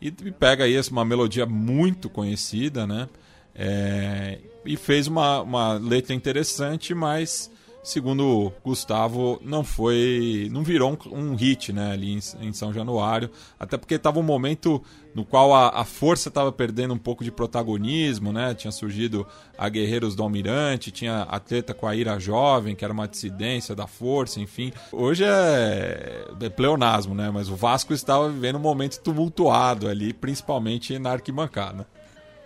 [0.00, 3.08] E, e pega aí uma melodia muito conhecida, né?
[3.54, 7.50] É, e fez uma, uma letra interessante, mas
[7.82, 10.48] segundo o Gustavo, não foi.
[10.52, 14.22] não virou um, um hit né, ali em, em, São Januário, até porque estava um
[14.22, 14.82] momento
[15.14, 18.54] no qual a, a força estava perdendo um pouco de protagonismo, né?
[18.54, 19.26] Tinha surgido
[19.58, 23.86] a Guerreiros do Almirante, tinha atleta com a Ira Jovem, que era uma dissidência da
[23.86, 24.72] força, enfim.
[24.92, 27.30] Hoje é, é pleonasmo, né?
[27.30, 31.86] Mas o Vasco estava vivendo um momento tumultuado ali, principalmente na arquibancada.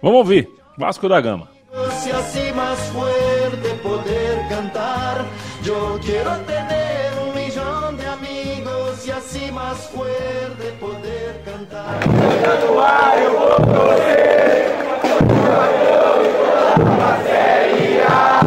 [0.02, 1.56] Vamos ouvir, Vasco da Gama.
[2.54, 3.85] Más fuerte poder
[5.62, 12.00] yo quiero tener un millón de amigos y así más fuerte poder cantar.
[18.08, 18.45] Além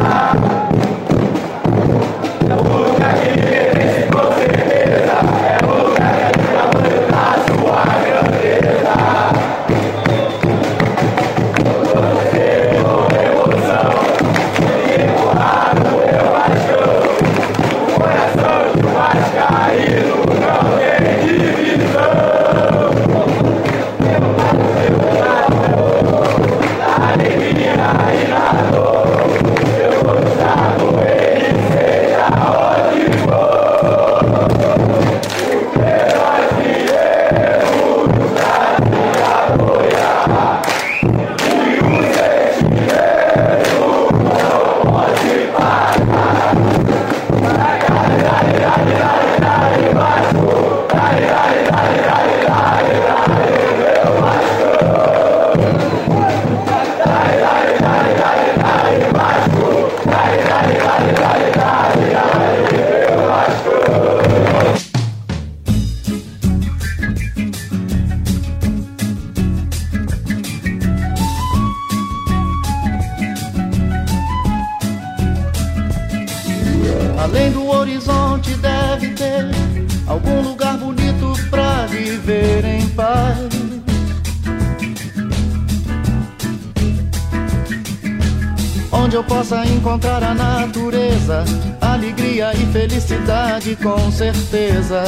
[89.10, 91.44] Onde eu possa encontrar a natureza,
[91.80, 95.02] alegria e felicidade com certeza.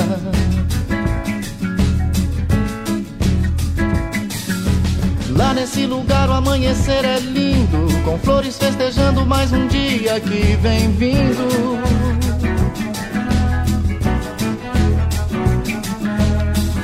[5.30, 10.90] Lá nesse lugar o amanhecer é lindo, com flores festejando mais um dia que vem
[10.94, 11.78] vindo.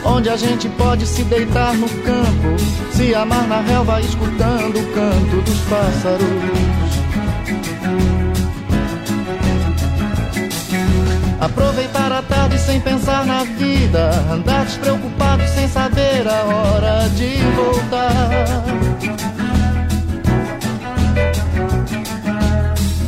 [0.04, 5.42] Onde a gente pode se deitar no campo, se amar na relva, escutando o canto
[5.42, 6.87] dos pássaros.
[11.40, 18.64] Aproveitar a tarde sem pensar na vida, andar despreocupado sem saber a hora de voltar.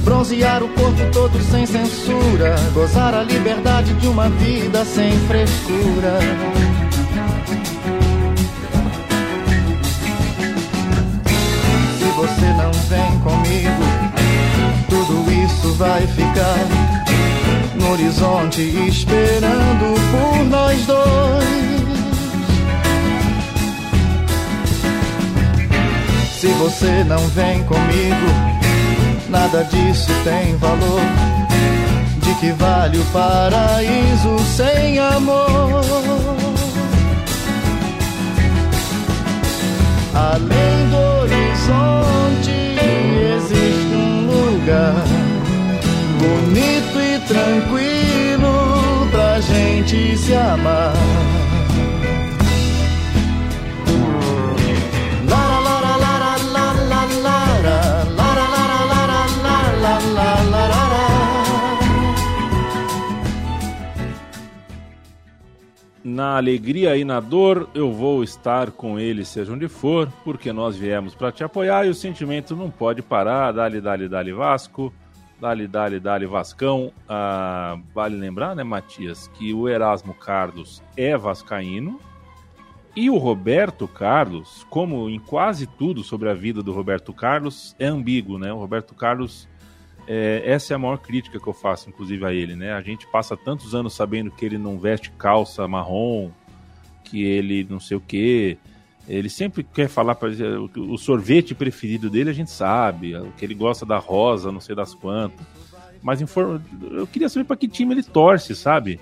[0.04, 6.20] Bronzear o corpo todo sem censura, gozar a liberdade de uma vida sem frescura.
[11.98, 13.82] Se você não vem comigo,
[14.88, 17.09] tudo isso vai ficar
[17.80, 21.60] no horizonte esperando por nós dois.
[26.38, 28.26] Se você não vem comigo,
[29.28, 31.00] nada disso tem valor.
[32.22, 35.82] De que vale o paraíso sem amor?
[40.14, 42.50] Além do horizonte
[43.34, 45.19] existe um lugar
[46.20, 50.92] bonito e tranquilo pra gente se amar.
[66.02, 70.76] Na alegria e na dor, eu vou estar com ele, seja onde for, porque nós
[70.76, 73.52] viemos para te apoiar e o sentimento não pode parar.
[73.52, 74.92] Dali, dali, dali, Vasco.
[75.40, 76.92] Dali, dali, dali, Vascão.
[77.08, 81.98] Ah, vale lembrar, né, Matias, que o Erasmo Carlos é vascaíno
[82.94, 87.86] e o Roberto Carlos, como em quase tudo sobre a vida do Roberto Carlos, é
[87.86, 88.52] ambíguo, né?
[88.52, 89.48] O Roberto Carlos,
[90.08, 92.72] é, essa é a maior crítica que eu faço, inclusive, a ele, né?
[92.72, 96.30] A gente passa tantos anos sabendo que ele não veste calça marrom,
[97.04, 98.58] que ele não sei o quê.
[99.10, 100.30] Ele sempre quer falar para
[100.76, 104.74] o sorvete preferido dele, a gente sabe, o que ele gosta da rosa, não sei
[104.74, 105.44] das quantas.
[106.00, 109.00] Mas informa, eu queria saber para que time ele torce, sabe?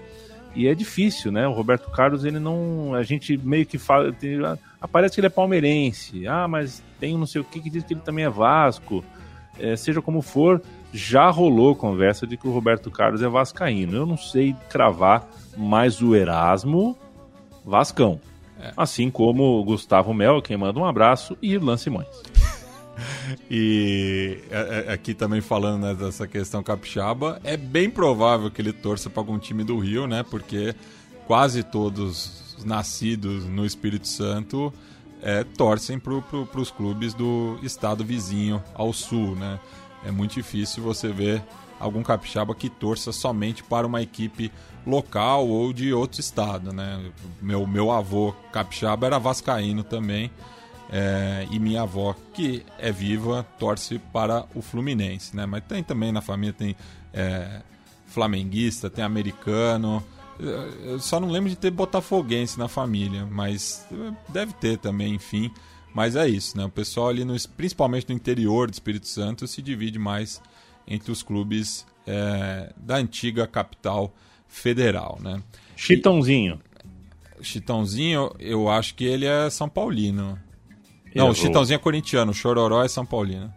[0.54, 1.46] E é difícil, né?
[1.46, 2.94] O Roberto Carlos, ele não.
[2.94, 4.12] A gente meio que fala.
[4.80, 6.26] ah, parece que ele é palmeirense.
[6.26, 9.04] Ah, mas tem não sei o que que diz que ele também é Vasco.
[9.58, 13.94] É, seja como for, já rolou conversa de que o Roberto Carlos é vascaíno.
[13.94, 16.96] Eu não sei cravar, mas o Erasmo,
[17.64, 18.20] Vascão.
[18.60, 18.72] É.
[18.76, 22.08] Assim como Gustavo Mel, quem manda um abraço, e Irlan Simões.
[23.50, 28.72] e é, é, aqui também falando né, dessa questão capixaba, é bem provável que ele
[28.72, 30.24] torça para algum time do Rio, né?
[30.28, 30.74] Porque
[31.26, 34.72] quase todos os nascidos no Espírito Santo
[35.22, 39.58] é, torcem para pro, os clubes do estado vizinho ao sul, né?
[40.04, 41.42] É muito difícil você ver
[41.78, 44.50] algum capixaba que torça somente para uma equipe
[44.86, 47.10] local ou de outro estado, né?
[47.40, 50.30] Meu, meu avô capixaba era vascaíno também
[50.90, 55.46] é, e minha avó, que é viva, torce para o Fluminense, né?
[55.46, 56.76] Mas tem também na família, tem
[57.12, 57.62] é,
[58.06, 60.02] flamenguista, tem americano...
[60.40, 63.84] Eu só não lembro de ter botafoguense na família, mas
[64.28, 65.50] deve ter também, enfim.
[65.92, 66.64] Mas é isso, né?
[66.64, 70.40] O pessoal ali, no, principalmente no interior do Espírito Santo, se divide mais
[70.88, 74.12] entre os clubes é, da antiga capital
[74.48, 75.42] federal, né?
[75.76, 76.60] Chitãozinho.
[77.40, 80.38] E, Chitãozinho, eu acho que ele é São Paulino.
[81.14, 83.52] Não, o Chitãozinho é corintiano, o Chororó é São Paulino.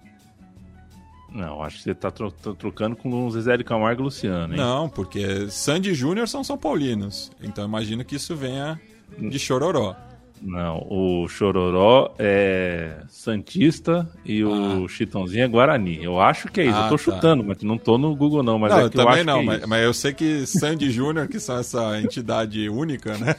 [1.31, 4.53] Não, acho que você tá, tro tá trocando com o Zezé de Camargo e Luciano,
[4.53, 4.59] hein?
[4.59, 7.31] Não, porque Sandy Júnior são São Paulinos.
[7.41, 8.79] Então imagino que isso venha
[9.17, 9.95] de Chororó.
[10.41, 14.47] Não, o Chororó é Santista e ah.
[14.47, 16.03] o Chitãozinho é Guarani.
[16.03, 16.75] Eu acho que é isso.
[16.75, 17.03] Ah, eu tô tá.
[17.03, 18.57] chutando, mas não tô no Google não.
[18.57, 21.27] Mas não, é eu também eu não, é mas, mas, eu sei que Sandy Júnior,
[21.27, 23.35] que são essa entidade única, né?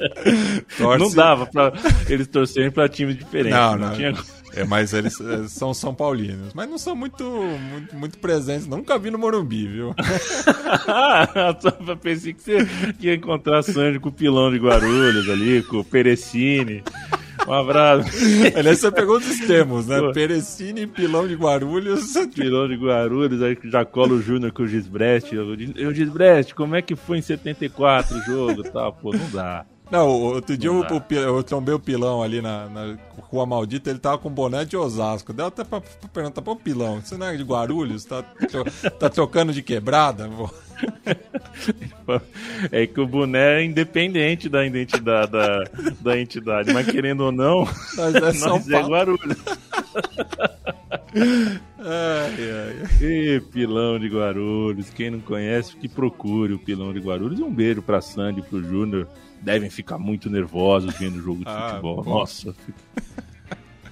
[0.78, 1.04] Torce...
[1.04, 1.72] Não dava pra
[2.08, 3.52] eles torcerem pra times diferentes.
[3.52, 3.88] Não, não.
[3.88, 3.94] não.
[3.94, 4.14] Tinha...
[4.54, 6.52] É, mas eles são São Paulinos.
[6.54, 8.66] Mas não são muito, muito, muito presentes.
[8.66, 9.94] Nunca vi no Morumbi, viu?
[11.60, 12.58] Só pensei que você
[13.00, 16.82] ia encontrar Sandy com o pilão de Guarulhos ali, com o Perecine.
[17.46, 18.08] Um abraço.
[18.56, 20.00] Aliás, você pegou os termos, né?
[20.00, 20.12] Pô.
[20.12, 22.12] Perecine, pilão de Guarulhos.
[22.34, 25.32] Pilão de Guarulhos, aí já cola o Júnior com o Gisbrest.
[25.32, 28.92] Eu, Gisbrest, como é que foi em 74 o jogo e tal?
[28.92, 29.66] Pô, não dá.
[29.92, 32.96] Não, outro dia eu, eu trombei o pilão ali na, na,
[33.30, 35.34] Rua Maldita, ele tava com boné de Osasco.
[35.34, 38.06] Deu até pra, pra perguntar pro pilão: você não é de Guarulhos?
[38.06, 38.22] Tá,
[38.98, 40.30] tá trocando de quebrada?
[42.72, 45.62] É que o boné é independente da identidade da,
[46.00, 47.64] da entidade, mas querendo ou não,
[47.96, 49.36] nós é, São nós é Guarulhos.
[51.78, 52.88] ai, ai.
[53.00, 57.38] E pilão de Guarulhos, quem não conhece, que procure o pilão de Guarulhos.
[57.38, 59.06] Um beijo pra Sandy e pro Júnior
[59.42, 62.02] devem ficar muito nervosos vendo o jogo de ah, futebol.
[62.02, 62.18] Bom.
[62.18, 62.78] Nossa, fico,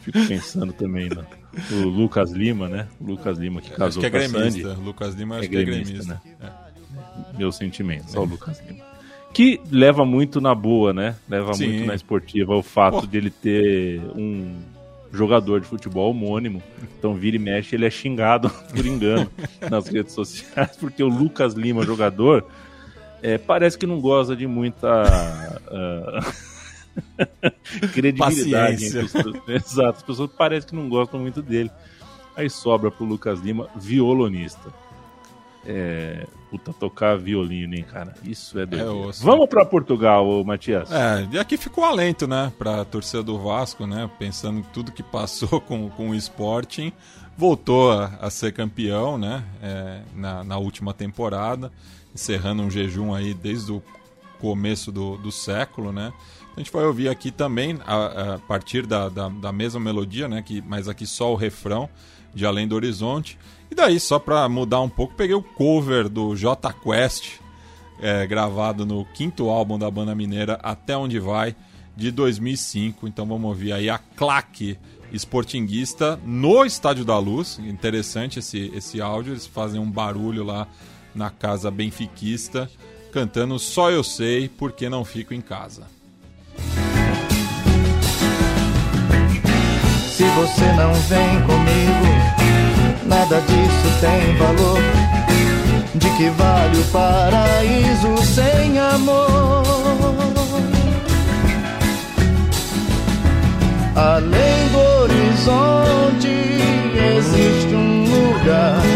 [0.01, 1.26] fico, pensando também no,
[1.70, 2.88] no Lucas Lima, né?
[3.01, 4.62] O Lucas Lima que casou acho que é com a Sandy.
[4.62, 6.14] Lucas Lima acho é que é gremista.
[6.14, 6.20] Né?
[6.40, 7.36] É.
[7.36, 8.84] Meu sentimento, só o Lucas Lima.
[9.32, 11.14] Que leva muito na boa, né?
[11.28, 11.68] Leva Sim.
[11.68, 14.57] muito na esportiva o fato de ele ter um
[15.12, 16.62] jogador de futebol homônimo.
[16.98, 19.30] Então vira e mexe, ele é xingado por engano
[19.70, 22.44] nas redes sociais, porque o Lucas Lima, jogador,
[23.22, 25.04] é, parece que não gosta de muita
[25.70, 26.20] uh,
[27.92, 28.84] credibilidade.
[29.48, 31.70] Exato, as pessoas parecem que não gostam muito dele.
[32.36, 34.72] Aí sobra pro Lucas Lima, violonista.
[35.66, 38.14] É, puta, tocar violino, hein, cara?
[38.24, 39.10] Isso é doido.
[39.10, 40.90] É Vamos para Portugal, Matias.
[40.90, 45.02] É, e aqui ficou alento, né, pra torcida do Vasco, né, pensando em tudo que
[45.02, 46.92] passou com, com o Sporting.
[47.36, 51.70] Voltou a, a ser campeão, né, é, na, na última temporada
[52.14, 53.82] encerrando um jejum aí desde o
[54.40, 56.12] começo do, do século, né?
[56.56, 60.42] A gente vai ouvir aqui também, a, a partir da, da, da, mesma melodia, né?
[60.42, 61.88] Que, mas aqui só o refrão
[62.34, 63.38] de Além do Horizonte.
[63.70, 67.38] E daí, só para mudar um pouco, peguei o cover do J Quest,
[68.00, 71.54] é, gravado no quinto álbum da banda mineira Até Onde Vai,
[71.96, 73.06] de 2005.
[73.06, 74.76] Então vamos ouvir aí a claque
[75.12, 77.58] esportinguista no Estádio da Luz.
[77.61, 80.66] Interessante esse, esse áudio, eles fazem um barulho lá
[81.14, 82.70] na casa benfiquista,
[83.12, 85.82] cantando Só Eu Sei Porque Não Fico em Casa.
[90.16, 94.80] Se você não vem comigo, nada disso tem valor.
[95.94, 99.64] De que vale o paraíso sem amor?
[103.96, 106.28] Além do horizonte
[107.18, 108.89] existe um lugar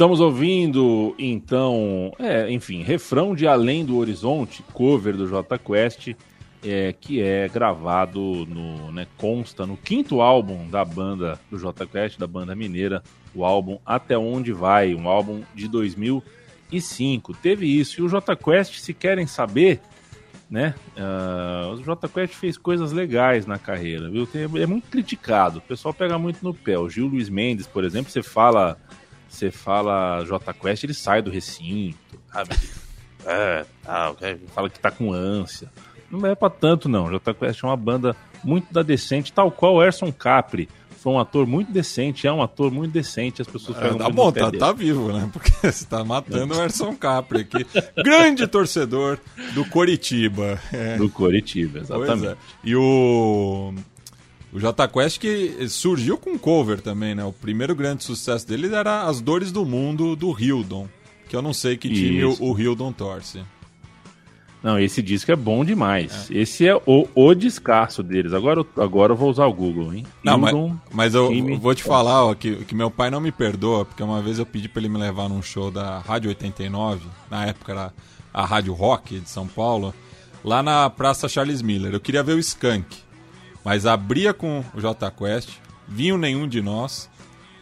[0.00, 6.14] Estamos ouvindo, então, é, enfim, refrão de Além do Horizonte, cover do J Quest,
[6.64, 12.18] é, que é gravado no, né, consta no quinto álbum da banda do J Quest,
[12.18, 13.02] da banda mineira,
[13.34, 17.34] o álbum Até Onde Vai, um álbum de 2005.
[17.34, 18.00] Teve isso.
[18.00, 19.82] E o J Quest, se querem saber,
[20.48, 20.74] né?
[20.96, 24.26] Uh, o J Quest fez coisas legais na carreira, viu?
[24.26, 25.58] Tem, é muito criticado.
[25.58, 26.78] O pessoal pega muito no pé.
[26.78, 28.78] O Gil Luiz Mendes, por exemplo, você fala
[29.30, 31.98] você fala J Quest, ele sai do recinto,
[32.32, 32.50] sabe?
[33.26, 35.70] É, tal, é, fala que tá com ânsia.
[36.10, 37.10] Não é pra tanto, não.
[37.10, 40.70] J Quest é uma banda muito da decente, tal qual Erson Capri.
[41.00, 44.32] Foi um ator muito decente, é um ator muito decente, as pessoas é, Tá bom,
[44.32, 45.28] tá, tá, vivo, né?
[45.32, 47.66] Porque você tá matando o Erson Capri aqui.
[48.02, 49.18] Grande torcedor
[49.52, 50.58] do Coritiba.
[50.72, 50.96] É.
[50.96, 52.28] Do Coritiba, exatamente.
[52.28, 52.36] É.
[52.64, 53.74] E o
[54.52, 57.24] o J Quest que surgiu com cover também, né?
[57.24, 60.88] O primeiro grande sucesso dele era As Dores do Mundo do Hildon,
[61.28, 63.40] que eu não sei que time o, o Hildon torce.
[64.62, 66.30] Não, esse disco é bom demais.
[66.30, 66.38] É.
[66.38, 68.34] Esse é o, o descasso deles.
[68.34, 70.04] Agora, agora eu vou usar o Google, hein?
[70.22, 73.20] Não, Hildon, mas, mas eu, eu vou te falar ó, que, que meu pai não
[73.20, 76.28] me perdoa, porque uma vez eu pedi para ele me levar num show da Rádio
[76.28, 77.92] 89, na época era
[78.34, 79.94] a Rádio Rock de São Paulo,
[80.44, 81.94] lá na Praça Charles Miller.
[81.94, 83.09] Eu queria ver o Skank.
[83.64, 85.50] Mas abria com o J Quest,
[85.86, 87.10] vinha nenhum de nós,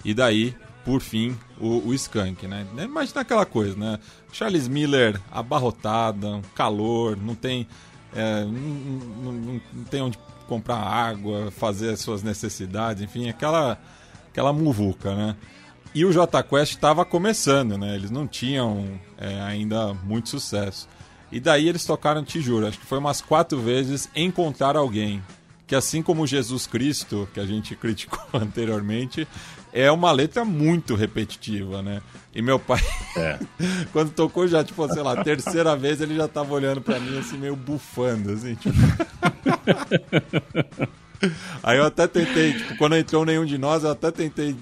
[0.05, 2.67] e daí, por fim, o, o Skank, né?
[2.79, 3.99] Imagina aquela coisa, né?
[4.33, 7.67] Charles Miller abarrotada, calor, não tem.
[8.15, 13.79] É, não, não, não, tem onde comprar água, fazer as suas necessidades, enfim, aquela,
[14.31, 15.37] aquela muvuca, né?
[15.95, 17.95] E o J Quest estava começando, né?
[17.95, 20.89] Eles não tinham é, ainda muito sucesso.
[21.31, 25.23] E daí eles tocaram, te juro, acho que foi umas quatro vezes encontrar alguém
[25.69, 29.29] que assim como Jesus Cristo, que a gente criticou anteriormente,
[29.71, 32.01] é uma letra muito repetitiva, né?
[32.35, 32.81] E meu pai,
[33.17, 33.39] é.
[33.93, 37.37] quando tocou já, tipo, sei lá, terceira vez, ele já tava olhando para mim assim,
[37.37, 38.75] meio bufando, assim, tipo...
[41.63, 44.57] Aí eu até tentei, tipo, quando entrou nenhum de nós, eu até tentei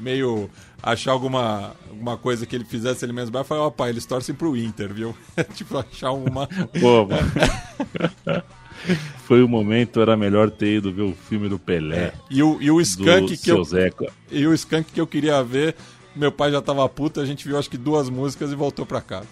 [0.00, 0.50] meio
[0.82, 3.36] achar alguma, alguma coisa que ele fizesse ele mesmo.
[3.36, 5.14] Eu falei, ó, pai, eles torcem pro Inter, viu?
[5.54, 6.48] tipo, achar uma.
[6.80, 8.42] Pô, mano.
[9.24, 11.96] Foi o momento, era melhor ter ido ver o filme do Pelé.
[11.96, 12.12] É.
[12.30, 13.62] E o, e o Skank que eu.
[13.64, 14.06] Zeca.
[14.30, 15.74] E o Skank que eu queria ver,
[16.14, 19.00] meu pai já tava puto, a gente viu acho que duas músicas e voltou pra
[19.00, 19.28] casa.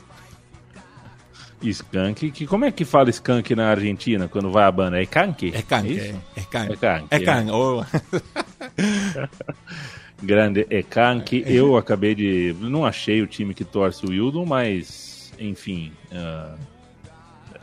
[1.62, 5.00] Skank, que como é que fala Skank na Argentina quando vai a banda?
[5.00, 5.52] É Kank?
[5.54, 6.72] É Kank, é, é Kank.
[6.72, 7.06] É Kank.
[7.10, 7.50] É Kank.
[7.50, 7.84] Oh.
[10.22, 11.44] Grande é Kank.
[11.46, 12.54] Eu acabei de.
[12.60, 15.92] Não achei o time que torce o Wildon, mas enfim.
[16.12, 16.75] Uh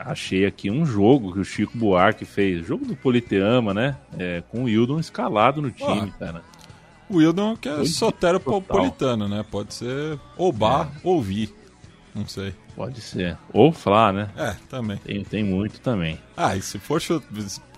[0.06, 3.98] achei aqui um jogo que o Chico Buarque fez, jogo do Politeama, né?
[4.18, 6.44] É, com o Wildon escalado no time, cara.
[7.10, 9.46] O Wildon que é Foi soteropolitano, né?
[9.50, 11.00] Pode ser ou bar é.
[11.04, 11.54] ou vi.
[12.14, 12.54] Não sei.
[12.76, 13.38] Pode ser.
[13.52, 14.30] Ou Flá, né?
[14.36, 14.98] É, também.
[14.98, 16.20] Tem, tem muito também.
[16.36, 17.00] Ah, e se for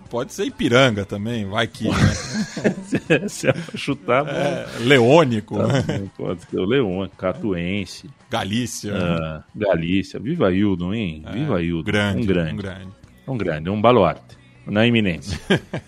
[0.10, 1.88] Pode ser Ipiranga também, vai que.
[1.88, 1.96] Né?
[3.28, 6.10] se, é chutar, é, Leônico, tá, né?
[6.16, 8.10] Pode ser o Leônico, Catuense.
[8.30, 8.94] Galícia.
[8.96, 10.20] Ah, Galícia.
[10.20, 11.24] Viva Hildon, hein?
[11.26, 11.84] É, Viva Hildon.
[11.84, 12.54] Grande, um grande.
[12.54, 12.88] Um grande.
[13.28, 14.38] Um grande, um baluarte.
[14.66, 15.40] Na iminência.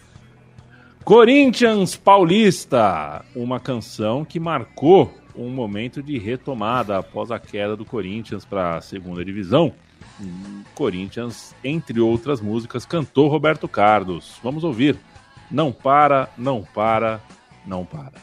[1.03, 3.23] Corinthians Paulista.
[3.35, 8.81] Uma canção que marcou um momento de retomada após a queda do Corinthians para a
[8.81, 9.73] segunda divisão.
[10.73, 14.39] Corinthians, entre outras músicas, cantou Roberto Carlos.
[14.43, 14.97] Vamos ouvir.
[15.49, 17.21] Não para, não para,
[17.65, 18.13] não para.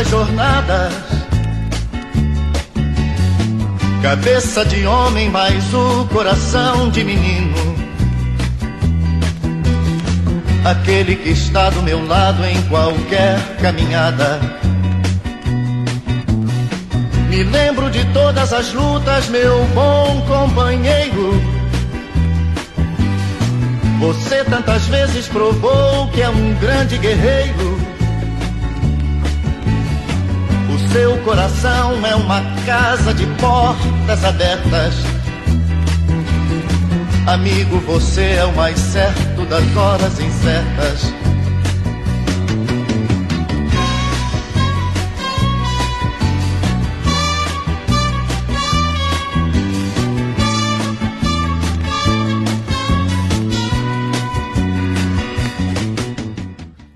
[0.00, 0.92] Tantas jornadas.
[4.02, 7.54] Cabeça de homem, mas o coração de menino.
[10.64, 14.40] Aquele que está do meu lado em qualquer caminhada.
[17.28, 21.40] Me lembro de todas as lutas, meu bom companheiro.
[24.00, 27.89] Você tantas vezes provou que é um grande guerreiro.
[30.92, 34.94] Seu coração é uma casa de portas abertas.
[37.28, 41.29] Amigo, você é o mais certo das horas incertas.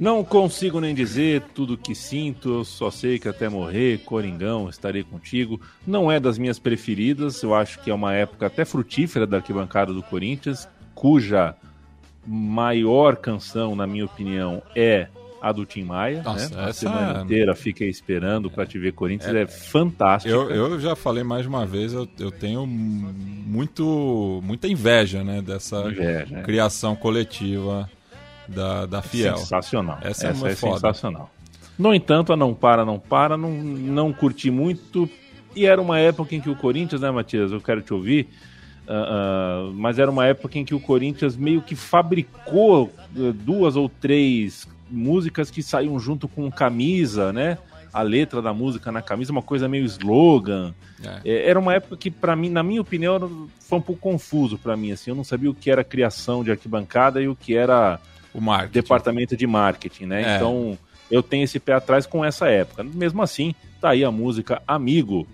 [0.05, 4.69] Não consigo nem dizer tudo o que sinto, eu só sei que até morrer, Coringão,
[4.69, 5.59] estarei contigo.
[5.87, 9.95] Não é das minhas preferidas, eu acho que é uma época até frutífera da arquibancada
[9.95, 11.55] do Corinthians, cuja
[12.27, 15.09] maior canção, na minha opinião, é
[15.41, 16.23] a do Tim Maia.
[16.23, 16.65] Nossa, né?
[16.65, 20.35] A semana é- inteira fiquei esperando para te ver Corinthians, é, fantástica.
[20.35, 25.81] Eu, eu já falei mais uma vez, eu, eu tenho muito, muita inveja né, dessa
[25.81, 26.43] Inveja, é.
[26.43, 27.89] criação coletiva
[28.49, 29.37] da, da Fiel.
[29.37, 29.99] Sensacional.
[30.03, 31.31] Essa Essa, é é, sensacional.
[31.79, 35.09] No entanto, a Não Para, Não Para, não, não curti muito.
[35.57, 37.53] E era uma época em que o Corinthians, né, Matias?
[37.53, 38.29] Eu quero te ouvir.
[38.89, 43.77] ah, ah, mas era uma época em que o Corinthians meio que fabricou eh, duas
[43.77, 47.59] ou três músicas que saíam junto com camisa, né?
[47.93, 50.75] A letra da música na camisa, uma coisa meio slogan.
[51.03, 51.21] É.
[51.25, 54.77] É, Era uma época que, para mim, na minha opinião, foi um pouco confuso para
[54.77, 54.91] mim.
[54.91, 58.01] Assim, eu não sabia o que era criação de arquibancada e o que era.
[58.71, 60.23] Departamento de marketing, né?
[60.23, 60.37] É.
[60.37, 60.79] Então
[61.11, 62.83] eu tenho esse pé atrás com essa época.
[62.83, 65.27] Mesmo assim, tá aí a música Amigo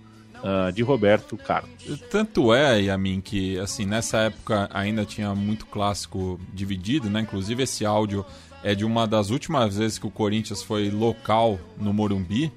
[0.42, 1.70] ah, de Roberto Carlos.
[2.10, 7.20] Tanto é, Yamin, que assim, nessa época ainda tinha muito clássico dividido, né?
[7.20, 8.24] Inclusive esse áudio
[8.62, 12.50] é de uma das últimas vezes que o Corinthians foi local no Morumbi,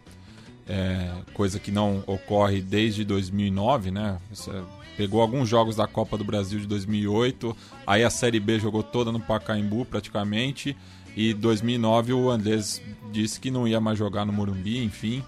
[0.68, 4.18] é, coisa que não ocorre desde 2009, né?
[4.32, 8.60] Isso é- pegou alguns jogos da Copa do Brasil de 2008, aí a Série B
[8.60, 10.76] jogou toda no Pacaembu praticamente,
[11.16, 12.82] e 2009 o Andrés
[13.12, 15.24] disse que não ia mais jogar no Morumbi, enfim.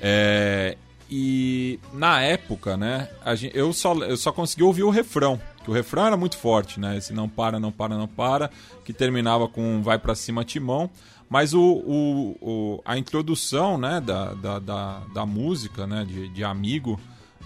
[0.00, 0.76] É,
[1.10, 5.74] e na época, né, gente, eu, só, eu só consegui ouvir o refrão, que o
[5.74, 6.96] refrão era muito forte, né?
[6.96, 8.50] Esse não para, não para, não para,
[8.84, 10.88] que terminava com vai pra cima timão.
[11.28, 16.42] Mas o, o, o- a introdução né, da, da, da, da música, né, de, de
[16.42, 16.98] Amigo,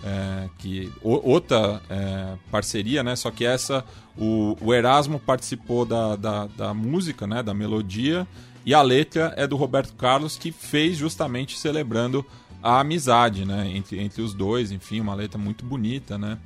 [0.02, 3.14] é, que o- outra é, parceria, né?
[3.16, 3.84] Só que essa
[4.16, 7.42] o, o Erasmo participou da, da, da música, né?
[7.42, 8.26] Da melodia
[8.66, 12.24] e a letra é do Roberto Carlos que fez justamente celebrando
[12.62, 13.70] a amizade, né?
[13.74, 16.38] Entre, entre os dois, enfim, uma letra muito bonita, né?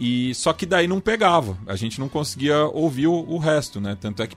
[0.00, 3.96] E só que daí não pegava, a gente não conseguia ouvir o, o resto, né?
[4.00, 4.36] Tanto é que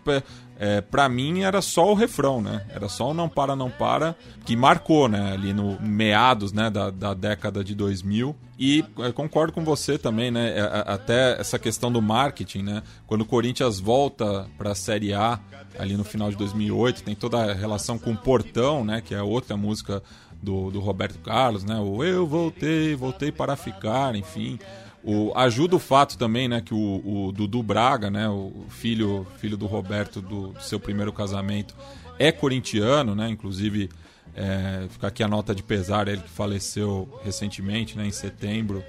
[0.60, 2.66] é, pra mim era só o refrão, né?
[2.70, 5.34] Era só o Não Para, Não Para, que marcou, né?
[5.34, 8.36] Ali no meados né, da, da década de 2000.
[8.60, 10.58] E é, concordo com você também, né?
[10.58, 12.84] é, a- Até essa questão do marketing, né?
[13.08, 15.40] Quando o Corinthians volta pra Série A,
[15.80, 19.02] ali no final de 2008, tem toda a relação com o Portão, né?
[19.04, 20.02] Que é outra música
[20.42, 21.76] do, do Roberto Carlos, né?
[21.80, 24.60] O Eu Voltei, Voltei para Ficar, enfim.
[25.04, 29.58] O, ajuda o fato também, né, que o, o Dudu Braga, né, o filho, filho
[29.58, 31.76] do Roberto do, do seu primeiro casamento,
[32.20, 33.90] é corintiano, né, inclusive
[34.36, 38.84] é, fica aqui a nota de pesar, ele que faleceu recentemente, né, em setembro,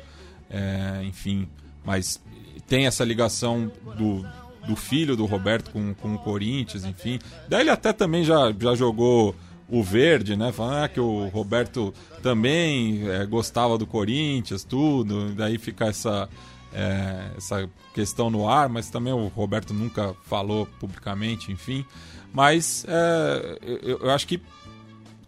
[0.50, 1.48] é, enfim,
[1.84, 2.20] mas
[2.66, 4.24] tem essa ligação do,
[4.66, 7.18] do filho do Roberto com, com o Corinthians, enfim.
[7.48, 9.34] Daí ele até também já, já jogou
[9.72, 10.52] o verde, né?
[10.52, 15.32] Falando ah, que o Roberto também é, gostava do Corinthians, tudo.
[15.32, 16.28] Daí fica essa,
[16.74, 21.86] é, essa questão no ar, mas também o Roberto nunca falou publicamente, enfim.
[22.34, 24.42] Mas é, eu, eu acho que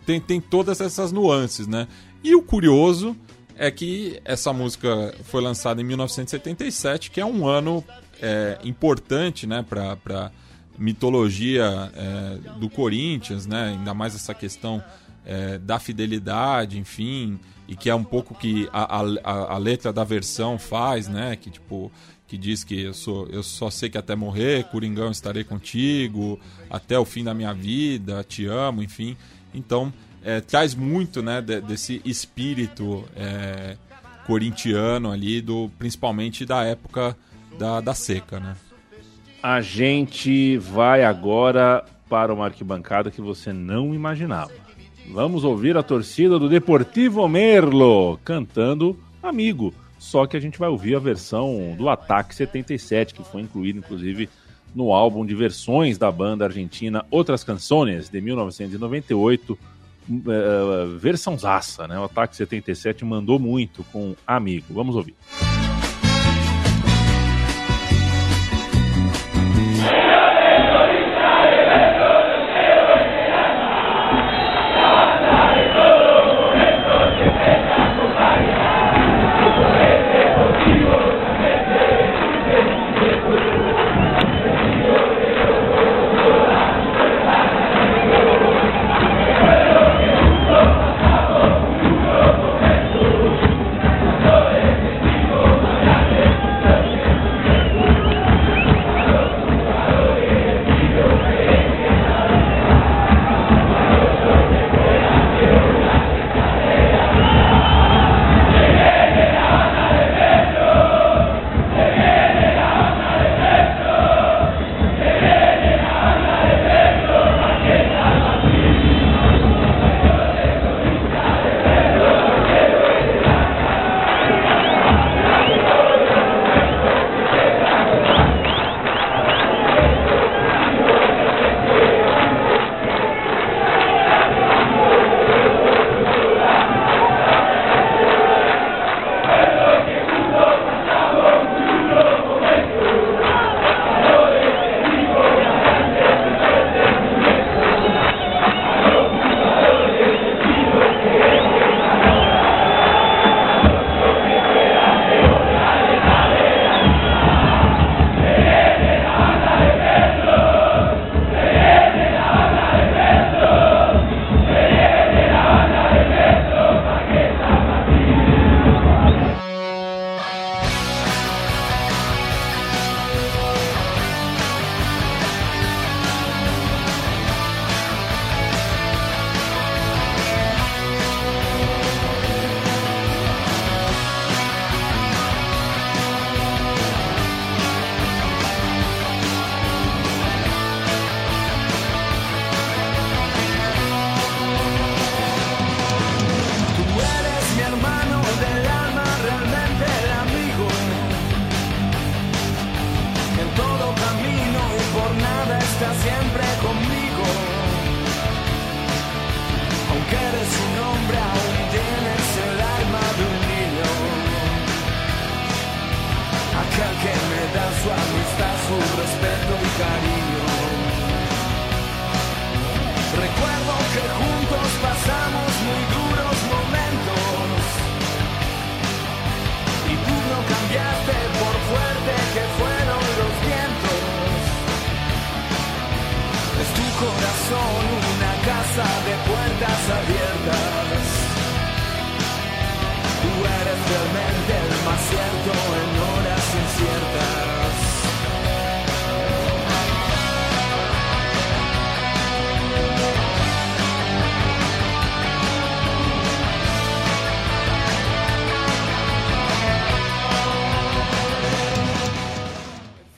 [0.05, 1.89] tem, tem todas essas nuances, né?
[2.23, 3.17] E o curioso
[3.57, 7.83] é que essa música foi lançada em 1977, que é um ano
[8.21, 10.31] é, importante, né, para
[10.79, 13.75] mitologia é, do Corinthians, né?
[13.77, 14.83] Ainda mais essa questão
[15.25, 20.05] é, da fidelidade, enfim, e que é um pouco que a, a, a letra da
[20.05, 21.37] versão faz, né?
[21.37, 21.91] Que tipo
[22.27, 26.99] que diz que eu sou eu só sei que até morrer, Coringão estarei contigo até
[26.99, 29.17] o fim da minha vida, te amo, enfim.
[29.53, 33.77] Então é, traz muito, né, de- desse espírito é,
[34.27, 37.15] corintiano ali, do principalmente da época
[37.59, 38.57] da, da seca, né?
[39.45, 44.51] A gente vai agora para uma arquibancada que você não imaginava.
[45.11, 49.75] Vamos ouvir a torcida do Deportivo Merlo cantando Amigo.
[49.99, 54.31] Só que a gente vai ouvir a versão do Ataque 77, que foi incluída inclusive
[54.75, 59.59] no álbum de versões da banda argentina Outras Canções, de 1998, uh,
[60.09, 61.99] eh, versão zaça, né?
[61.99, 64.73] O Ataque 77 mandou muito com Amigo.
[64.73, 65.15] Vamos ouvir.
[69.87, 70.34] Amen.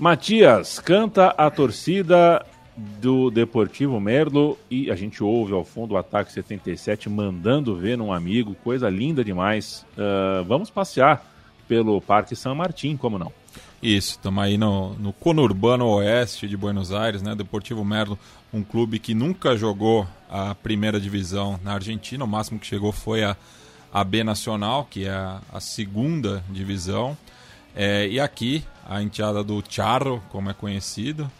[0.06, 2.46] Matias canta a torcida
[2.76, 8.12] do Deportivo Merlo e a gente ouve ao fundo o Ataque 77 mandando ver num
[8.12, 9.84] amigo, coisa linda demais.
[9.98, 11.26] Uh, vamos passear
[11.66, 13.32] pelo Parque São Martim, como não?
[13.82, 17.34] Isso, estamos aí no, no conurbano oeste de Buenos Aires, né?
[17.34, 18.16] Deportivo Merlo,
[18.52, 23.24] um clube que nunca jogou a primeira divisão na Argentina, o máximo que chegou foi
[23.24, 23.36] a,
[23.92, 27.18] a B Nacional, que é a, a segunda divisão.
[27.74, 31.30] É, e aqui, a enteada do Charro, como é conhecido,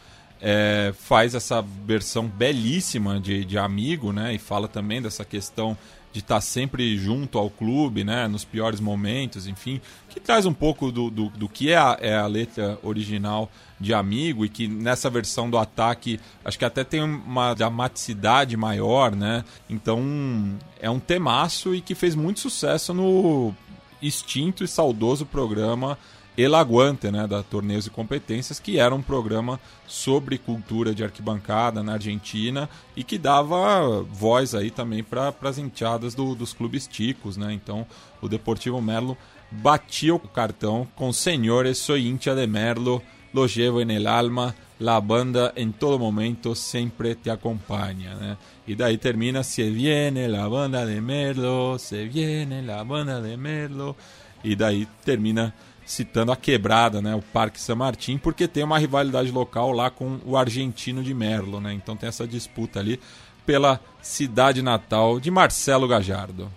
[0.40, 4.34] é, faz essa versão belíssima de, de amigo, né?
[4.34, 5.76] E fala também dessa questão
[6.12, 8.26] de estar sempre junto ao clube, né?
[8.26, 12.16] Nos piores momentos, enfim, que traz um pouco do, do, do que é a, é
[12.16, 17.02] a letra original de amigo e que nessa versão do ataque acho que até tem
[17.02, 19.44] uma dramaticidade maior, né?
[19.68, 23.54] Então é um temaço e que fez muito sucesso no
[24.00, 25.98] extinto e saudoso programa
[26.36, 31.82] El Aguante, né, da Torneios e Competências, que era um programa sobre cultura de arquibancada
[31.82, 37.38] na Argentina e que dava voz aí também para as enteadas do, dos clubes ticos,
[37.38, 37.54] né?
[37.54, 37.86] Então
[38.20, 39.16] o Deportivo Merlo
[39.50, 43.46] batia o cartão com Senhores, soy hincha de Merlo, lo
[43.80, 48.36] en el alma, la banda en todo momento sempre te acompanha, né?
[48.66, 53.96] E daí termina Se viene la banda de Merlo, se viene la banda de Merlo,
[54.42, 55.54] e daí termina
[55.86, 60.18] citando a quebrada, né, o Parque San Martín, porque tem uma rivalidade local lá com
[60.26, 61.72] o argentino de Merlo, né?
[61.72, 63.00] Então tem essa disputa ali
[63.46, 66.50] pela cidade natal de Marcelo Gajardo.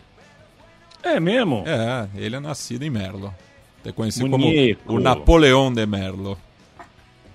[1.04, 1.64] É mesmo?
[1.66, 3.34] É, ele é nascido em Merlo.
[3.86, 4.84] É conhecido Bonito.
[4.84, 6.38] como o Napoleão de Merlo.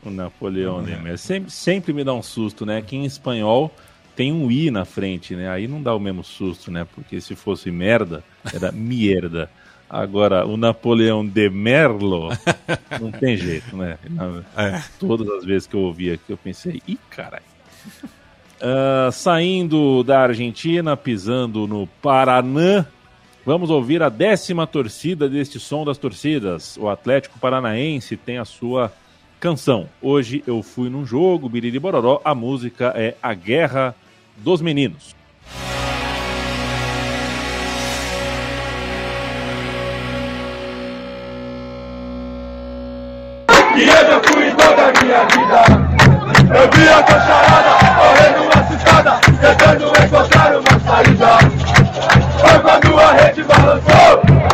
[0.04, 1.16] O Napoleão de Merlo.
[1.16, 2.82] Sempre, sempre me dá um susto, né?
[2.82, 3.70] Que em espanhol
[4.14, 5.48] tem um i na frente, né?
[5.48, 6.86] Aí não dá o mesmo susto, né?
[6.94, 8.22] Porque se fosse merda,
[8.52, 9.48] era mierda.
[9.88, 12.30] Agora, o Napoleão de Merlo,
[13.00, 13.98] não tem jeito, né?
[14.56, 14.82] É.
[14.98, 17.44] Todas as vezes que eu ouvi aqui, eu pensei, ih, caralho.
[18.60, 22.86] Ah, saindo da Argentina, pisando no Paraná,
[23.44, 26.78] vamos ouvir a décima torcida deste som das torcidas.
[26.78, 28.90] O Atlético Paranaense tem a sua
[29.38, 29.86] canção.
[30.00, 33.94] Hoje eu fui num jogo, Biriri Bororó, a música é A Guerra
[34.38, 35.14] dos Meninos.
[50.04, 51.38] Encontrar uma saída.
[52.38, 54.53] Foi quando a rede balançou.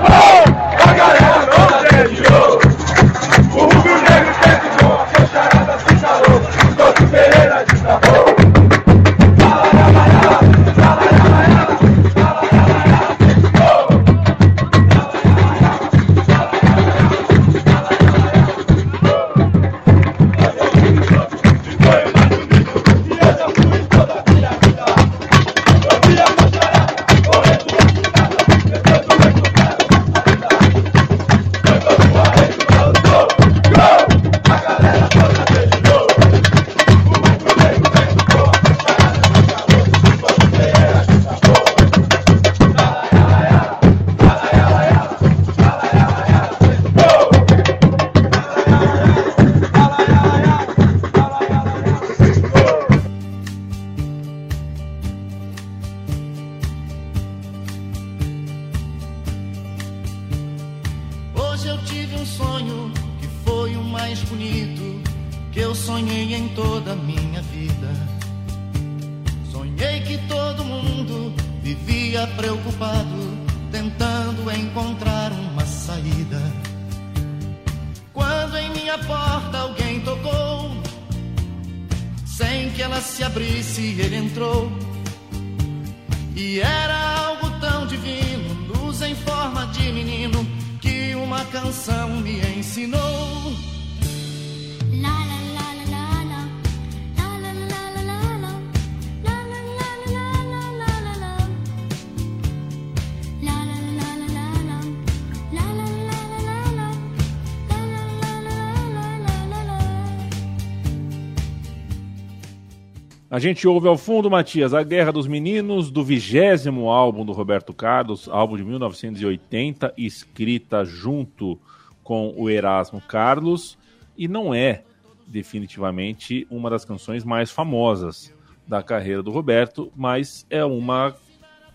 [113.51, 118.29] Gente ouve ao fundo, Matias, A Guerra dos Meninos, do vigésimo álbum do Roberto Carlos,
[118.29, 121.59] álbum de 1980, escrita junto
[122.03, 123.77] com o Erasmo Carlos,
[124.17, 124.85] e não é
[125.27, 128.33] definitivamente uma das canções mais famosas
[128.69, 131.15] da carreira do Roberto, mas é uma.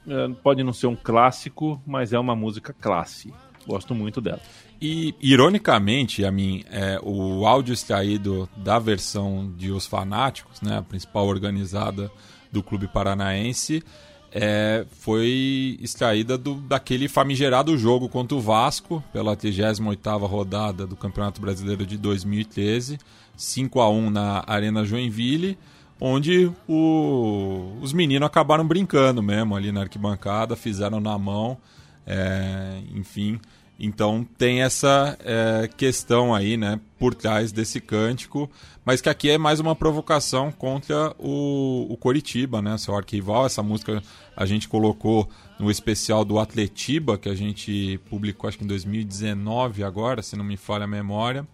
[0.08, 3.34] eh, Pode não ser um clássico, mas é uma música classe.
[3.68, 4.40] Gosto muito dela.
[4.82, 10.82] E, ironicamente, a mim, é, o áudio extraído da versão de Os Fanáticos, né, a
[10.82, 12.12] principal organizada
[12.52, 13.82] do Clube Paranaense,
[14.32, 21.40] é, foi extraída do, daquele famigerado jogo contra o Vasco, pela 38ª rodada do Campeonato
[21.40, 23.00] Brasileiro de 2013,
[23.38, 25.58] 5 a 1 na Arena Joinville,
[26.02, 31.58] onde o- os meninos acabaram brincando mesmo ali na arquibancada, fizeram na mão,
[32.06, 33.40] é, enfim...
[33.80, 38.50] Então tem essa é, questão aí, né, por trás desse cântico,
[38.86, 43.46] mas que aqui é mais uma provocação contra o, o Coritiba, né, seu arquival.
[43.46, 44.02] Essa música
[44.36, 49.84] a gente colocou no especial do Atletiba, que a gente publicou acho que em 2019
[49.84, 51.46] agora, se não me falha a memória.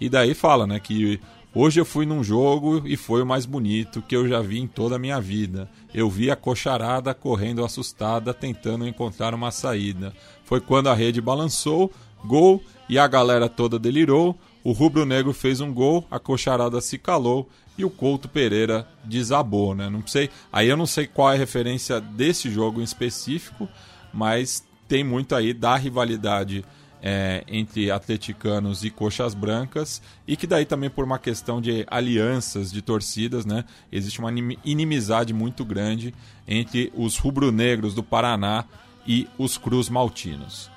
[0.00, 1.20] E daí fala, né, que
[1.54, 4.66] hoje eu fui num jogo e foi o mais bonito que eu já vi em
[4.66, 5.68] toda a minha vida.
[5.92, 10.12] Eu vi a cocharada correndo assustada, tentando encontrar uma saída.
[10.44, 11.92] Foi quando a rede balançou,
[12.24, 14.36] Gol e a galera toda delirou.
[14.64, 19.88] O rubro-negro fez um gol, a cocharada se calou e o Couto Pereira desabou, né?
[19.88, 23.68] Não sei, aí eu não sei qual é a referência desse jogo em específico,
[24.12, 26.64] mas tem muito aí da rivalidade
[27.02, 32.72] é, entre atleticanos e coxas brancas e que daí também por uma questão de alianças
[32.72, 33.64] de torcidas, né?
[33.90, 34.30] Existe uma
[34.64, 36.14] inimizade muito grande
[36.46, 38.64] entre os rubro-negros do Paraná
[39.06, 40.70] e os Cruz Maltinos.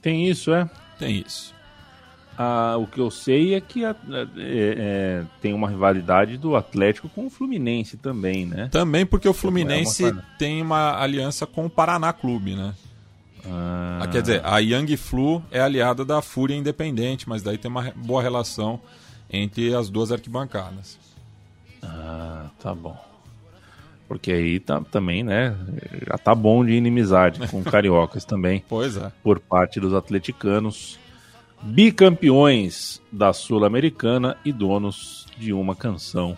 [0.00, 0.68] Tem isso, é?
[0.98, 1.54] Tem isso.
[2.36, 3.94] Ah, o que eu sei é que é,
[4.36, 8.68] é, tem uma rivalidade do Atlético com o Fluminense também, né?
[8.72, 10.24] Também porque o Fluminense é uma...
[10.38, 12.74] tem uma aliança com o Paraná Clube, né?
[13.46, 14.00] Ah.
[14.02, 14.06] ah.
[14.08, 18.22] Quer dizer, a Young Flu é aliada da Fúria Independente, mas daí tem uma boa
[18.22, 18.80] relação
[19.30, 20.98] entre as duas arquibancadas.
[21.82, 22.96] Ah, tá bom.
[24.06, 25.56] Porque aí tá, também, né?
[26.06, 28.62] Já tá bom de inimizade com cariocas também.
[28.68, 29.10] Pois é.
[29.22, 30.98] Por parte dos atleticanos
[31.62, 36.36] bicampeões da Sul-Americana e donos de uma canção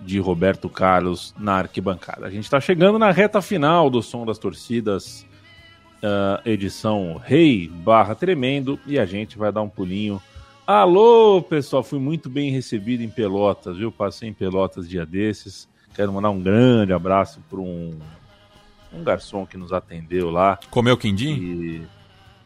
[0.00, 2.26] de Roberto Carlos na arquibancada.
[2.26, 5.26] A gente está chegando na reta final do Som das Torcidas,
[6.02, 10.20] uh, edição Rei barra Tremendo, e a gente vai dar um pulinho.
[10.66, 13.90] Alô, pessoal, fui muito bem recebido em Pelotas, viu?
[13.90, 15.68] Passei em Pelotas dia desses.
[15.94, 17.98] Quero mandar um grande abraço para um,
[18.92, 20.58] um garçom que nos atendeu lá.
[20.70, 21.34] Comeu quindim?
[21.34, 21.82] E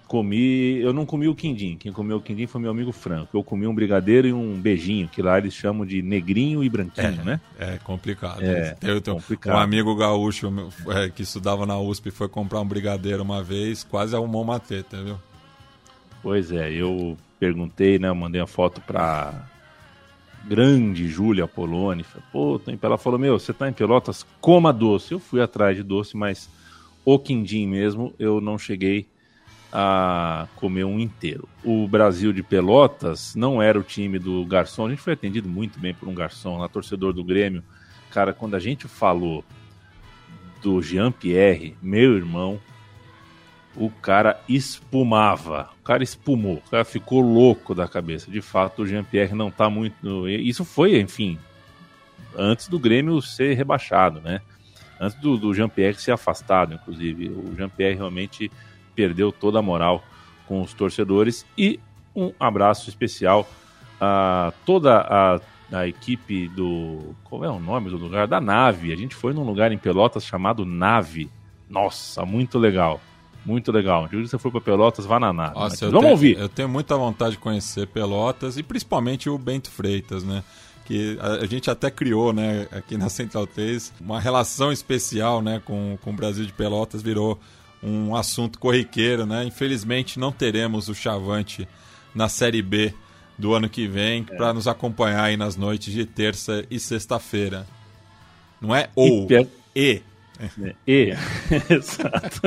[0.06, 0.80] comi.
[0.80, 1.76] Eu não comi o quindim.
[1.76, 3.36] Quem comeu o quindim foi meu amigo Franco.
[3.36, 7.20] Eu comi um brigadeiro e um beijinho, que lá eles chamam de negrinho e branquinho,
[7.20, 7.40] é, né?
[7.58, 8.42] É complicado.
[8.42, 9.54] É, eu tenho complicado.
[9.54, 10.52] Um amigo gaúcho
[10.88, 15.02] é, que estudava na USP foi comprar um brigadeiro uma vez, quase arrumou uma teta,
[15.02, 15.18] viu?
[16.22, 18.08] Pois é, eu perguntei, né?
[18.08, 19.48] Eu mandei a foto pra
[20.46, 22.04] grande Júlia Poloni.
[22.32, 22.84] Pô, tô em Pelotas.
[22.84, 25.12] Ela falou: Meu, você tá em Pelotas, coma doce.
[25.12, 26.48] Eu fui atrás de doce, mas
[27.04, 29.08] o quindim mesmo eu não cheguei
[29.78, 31.46] a comer um inteiro.
[31.62, 35.78] O Brasil de Pelotas não era o time do garçom, a gente foi atendido muito
[35.78, 37.62] bem por um garçom lá, torcedor do Grêmio.
[38.10, 39.44] Cara, quando a gente falou
[40.62, 42.58] do Jean-Pierre, meu irmão,
[43.76, 45.68] o cara espumava.
[45.78, 48.30] O cara espumou, o cara ficou louco da cabeça.
[48.30, 50.26] De fato, o Jean-Pierre não tá muito.
[50.26, 51.38] Isso foi, enfim,
[52.34, 54.40] antes do Grêmio ser rebaixado, né?
[54.98, 57.28] Antes do, do Jean-Pierre ser afastado, inclusive.
[57.28, 58.50] O Jean-Pierre realmente
[58.96, 60.02] perdeu toda a moral
[60.48, 61.44] com os torcedores.
[61.56, 61.78] E
[62.14, 63.46] um abraço especial
[64.00, 65.40] a toda a,
[65.70, 67.14] a equipe do.
[67.24, 68.26] Qual é o nome do lugar?
[68.26, 68.92] Da Nave.
[68.92, 71.30] A gente foi num lugar em Pelotas chamado Nave.
[71.68, 73.00] Nossa, muito legal.
[73.44, 74.08] Muito legal.
[74.08, 75.54] Se você for para Pelotas, vá na nave.
[75.54, 76.36] Nossa, Vamos tenho, ouvir.
[76.36, 80.42] Eu tenho muita vontade de conhecer Pelotas e principalmente o Bento Freitas, né?
[80.84, 85.60] Que a, a gente até criou, né, aqui na Central 3, uma relação especial, né,
[85.64, 87.38] com, com o Brasil de Pelotas, virou
[87.82, 89.44] um assunto corriqueiro, né?
[89.44, 91.68] Infelizmente não teremos o Chavante
[92.14, 92.94] na Série B
[93.38, 94.36] do ano que vem é.
[94.36, 97.66] para nos acompanhar aí nas noites de terça e sexta-feira.
[98.60, 99.46] Não é ou, e.
[99.74, 100.02] e.
[100.38, 101.14] É, e,
[101.72, 102.42] exato.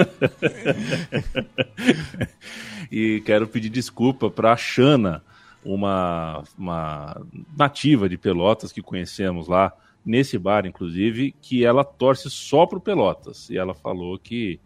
[2.92, 5.24] e quero pedir desculpa para a Xana,
[5.64, 7.20] uma, uma
[7.58, 9.74] nativa de Pelotas que conhecemos lá,
[10.06, 13.50] nesse bar, inclusive, que ela torce só pro Pelotas.
[13.50, 14.60] E ela falou que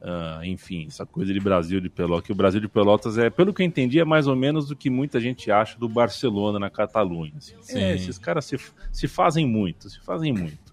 [0.00, 3.52] Uh, enfim, essa coisa de Brasil de Pelotas, que o Brasil de Pelotas é, pelo
[3.52, 6.70] que eu entendi, é mais ou menos o que muita gente acha do Barcelona na
[6.70, 7.34] Catalunha.
[7.36, 7.54] Assim.
[7.78, 8.56] É, esses caras se,
[8.90, 10.70] se fazem muito, se fazem muito.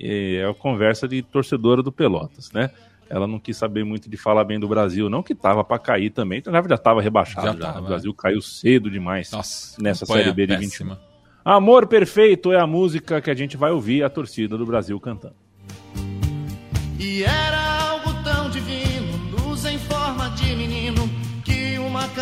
[0.00, 2.70] E é a conversa de torcedora do Pelotas, né?
[3.10, 6.08] Ela não quis saber muito de falar bem do Brasil, não que tava para cair
[6.08, 7.46] também, então já estava rebaixado.
[7.48, 7.72] Já, já.
[7.74, 8.22] Tava, o Brasil é.
[8.22, 10.94] caiu cedo demais Nossa, nessa Série B de péssima.
[10.94, 11.12] 21.
[11.44, 15.36] Amor Perfeito é a música que a gente vai ouvir a torcida do Brasil cantando.
[16.98, 17.61] E era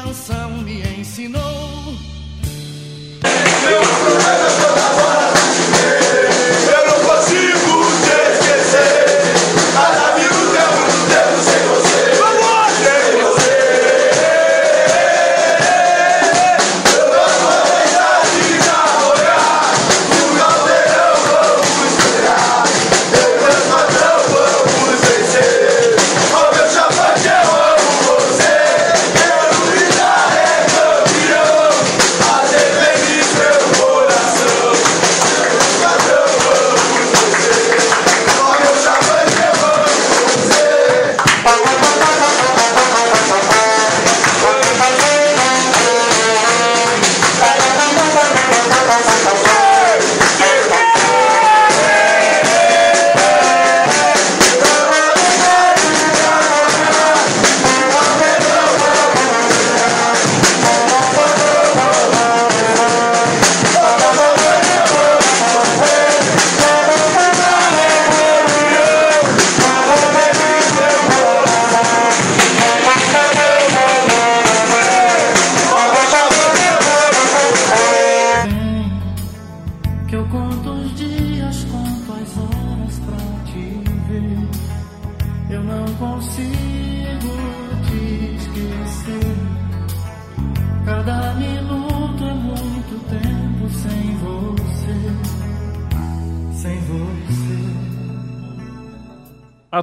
[0.02, 1.94] canção me ensinou.
[3.22, 4.69] Meu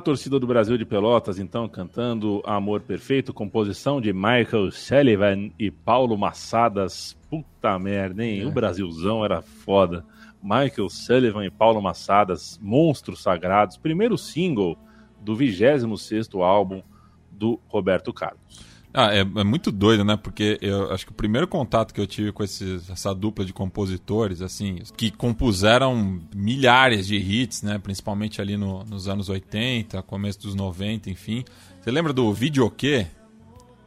[0.07, 6.17] torcida do Brasil de Pelotas, então, cantando Amor Perfeito, composição de Michael Sullivan e Paulo
[6.17, 7.17] Massadas.
[7.29, 8.39] Puta merda, hein?
[8.39, 8.45] É.
[8.45, 10.05] O Brasilzão era foda.
[10.41, 13.75] Michael Sullivan e Paulo Massadas, monstros sagrados.
[13.75, 14.77] Primeiro single
[15.19, 16.81] do 26 álbum
[17.29, 18.61] do Roberto Carlos.
[18.93, 20.17] Ah, é, é, muito doido, né?
[20.17, 23.53] Porque eu acho que o primeiro contato que eu tive com esses, essa dupla de
[23.53, 27.77] compositores, assim, que compuseram milhares de hits, né?
[27.77, 31.43] Principalmente ali no, nos anos 80, começo dos 90, enfim.
[31.79, 33.07] Você lembra do videokê,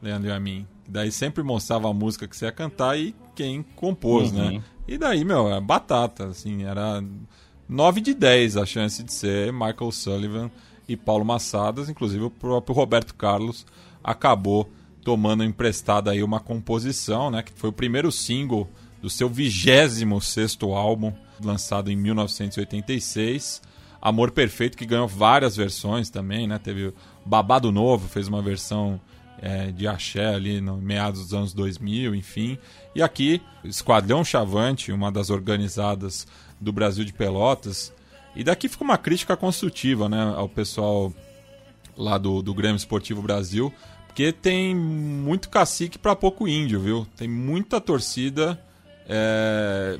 [0.02, 0.66] Leandro e a mim?
[0.88, 4.44] Daí sempre mostrava a música que você ia cantar e quem compôs, né?
[4.44, 4.52] uhum.
[4.52, 4.62] né?
[4.86, 7.02] E daí, meu, é batata, assim, era
[7.68, 10.50] 9 de 10 a chance de ser Michael Sullivan
[10.88, 13.64] e Paulo Massadas, inclusive o próprio Roberto Carlos
[14.02, 14.68] acabou
[15.04, 18.68] tomando emprestada aí uma composição, né, que foi o primeiro single
[19.00, 21.12] do seu 26 álbum,
[21.42, 23.62] lançado em 1986.
[24.00, 26.58] Amor Perfeito, que ganhou várias versões também, né?
[26.58, 26.92] Teve
[27.24, 28.98] Babado Novo, fez uma versão
[29.40, 32.58] é, de axé ali no meados dos anos 2000, enfim.
[32.94, 36.26] E aqui, Esquadrão Chavante, uma das organizadas
[36.60, 37.92] do Brasil de Pelotas.
[38.34, 41.12] E daqui fica uma crítica construtiva né, ao pessoal
[41.96, 43.72] lá do, do Grêmio Esportivo Brasil,
[44.20, 47.06] porque tem muito cacique para pouco índio, viu?
[47.16, 48.62] Tem muita torcida
[49.08, 49.98] é,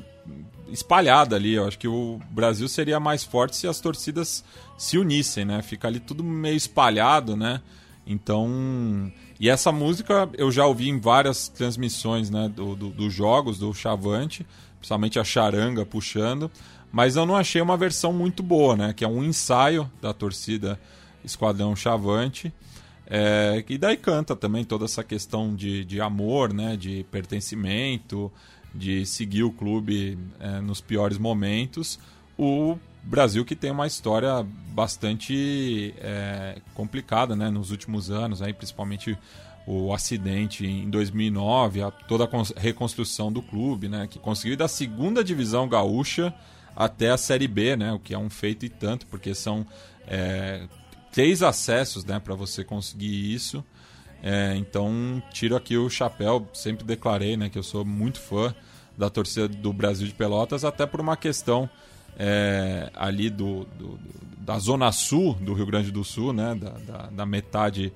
[0.70, 1.54] espalhada ali.
[1.54, 4.44] Eu acho que o Brasil seria mais forte se as torcidas
[4.76, 5.62] se unissem, né?
[5.62, 7.62] Fica ali tudo meio espalhado, né?
[8.06, 9.10] Então.
[9.38, 13.72] E essa música eu já ouvi em várias transmissões né, dos do, do jogos do
[13.72, 16.50] Chavante, principalmente a charanga puxando,
[16.92, 18.92] mas eu não achei uma versão muito boa, né?
[18.92, 20.78] Que é um ensaio da torcida
[21.24, 22.52] Esquadrão Chavante.
[23.12, 28.30] É, e daí canta também toda essa questão de, de amor, né, de pertencimento,
[28.72, 31.98] de seguir o clube é, nos piores momentos.
[32.38, 39.18] O Brasil que tem uma história bastante é, complicada né, nos últimos anos, aí, principalmente
[39.66, 44.68] o acidente em 2009, a, toda a reconstrução do clube, né, que conseguiu ir da
[44.68, 46.32] segunda divisão gaúcha
[46.76, 49.66] até a Série B, né, o que é um feito e tanto, porque são
[50.06, 50.62] é,
[51.12, 53.64] três acessos né, para você conseguir isso.
[54.22, 56.46] É, então, tiro aqui o chapéu.
[56.52, 58.54] Sempre declarei né, que eu sou muito fã
[58.96, 61.68] da torcida do Brasil de Pelotas, até por uma questão
[62.18, 63.98] é, ali do, do,
[64.38, 67.92] da zona sul do Rio Grande do Sul, né, da, da, da metade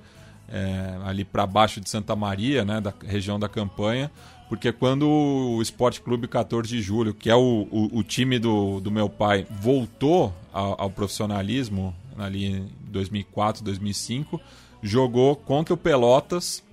[0.49, 4.11] é, ali para baixo de Santa Maria, né, da região da campanha,
[4.49, 8.79] porque quando o Esporte Clube 14 de Julho, que é o, o, o time do,
[8.79, 14.39] do meu pai, voltou ao, ao profissionalismo ali em 2004, 2005,
[14.81, 16.63] jogou contra o Pelotas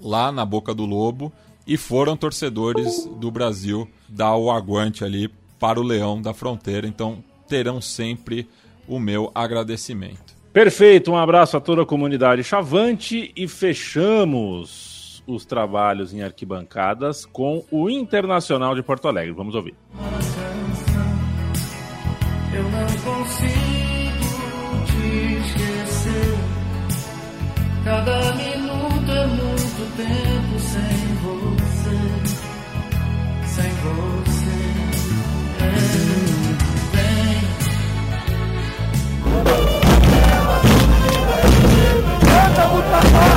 [0.00, 1.32] lá na Boca do Lobo
[1.66, 6.86] e foram torcedores do Brasil dar o aguante ali para o Leão da Fronteira.
[6.86, 8.48] Então terão sempre
[8.86, 10.34] o meu agradecimento.
[10.52, 17.64] Perfeito, um abraço a toda a comunidade Chavante e fechamos os trabalhos em arquibancadas com
[17.70, 19.32] o Internacional de Porto Alegre.
[19.32, 19.74] Vamos ouvir.
[22.54, 23.83] Eu não consigo
[27.84, 31.98] Cada minuto é muito tempo sem você,
[33.46, 34.56] sem você.
[35.60, 36.56] Vem,
[36.92, 37.44] vem.
[42.20, 42.64] Canta,
[43.06, 43.33] Oh!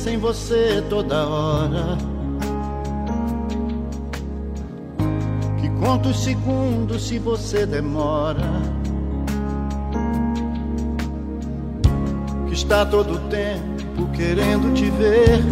[0.00, 1.98] Que pensa em você toda hora.
[5.60, 8.50] Que conta os segundos se você demora.
[12.46, 15.42] Que está todo o tempo querendo te ver.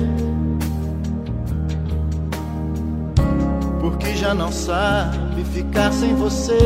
[3.80, 6.58] Porque já não sabe ficar sem você.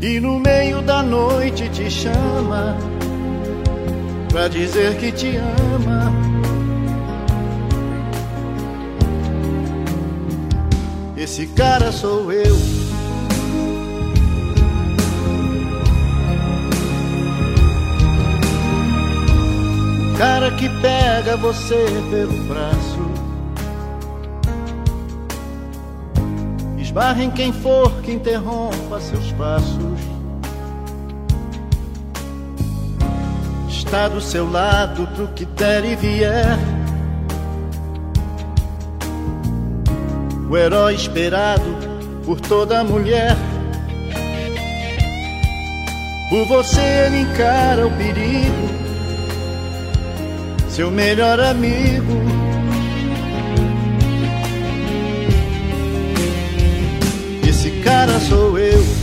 [0.00, 2.97] E no meio da noite te chama
[4.38, 6.12] pra dizer que te ama.
[11.16, 12.56] Esse cara sou eu.
[20.16, 23.10] Cara que pega você pelo braço,
[26.78, 29.77] esbarra em quem for que interrompa seus passos.
[33.88, 36.58] Está do seu lado pro que der e vier.
[40.50, 41.64] O herói esperado
[42.22, 43.34] por toda mulher.
[46.28, 48.68] Por você ele encara o perigo,
[50.68, 52.12] seu melhor amigo.
[57.48, 58.97] Esse cara sou eu.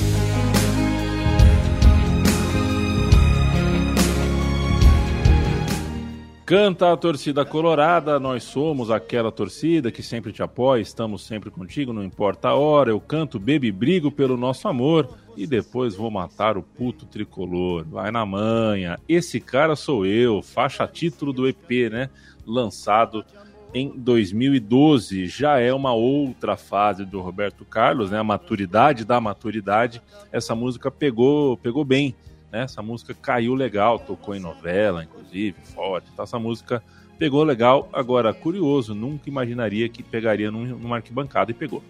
[6.45, 11.91] Canta a torcida colorada, nós somos aquela torcida que sempre te apoia, estamos sempre contigo,
[11.91, 12.91] não importa a hora.
[12.91, 17.83] Eu canto, bebo e brigo pelo nosso amor e depois vou matar o puto tricolor.
[17.89, 18.99] Vai na manha.
[19.09, 22.11] Esse cara sou eu, faixa título do EP, né?
[22.45, 23.25] Lançado
[23.73, 25.25] em 2012.
[25.25, 28.19] Já é uma outra fase do Roberto Carlos, né?
[28.19, 29.99] A maturidade da maturidade.
[30.31, 32.13] Essa música pegou, pegou bem
[32.51, 32.63] né?
[32.63, 36.09] Essa música caiu legal, tocou em novela, inclusive, forte.
[36.13, 36.81] Então, essa música
[37.17, 37.89] pegou legal.
[37.93, 41.83] Agora, curioso, nunca imaginaria que pegaria num, numa arquibancada e pegou.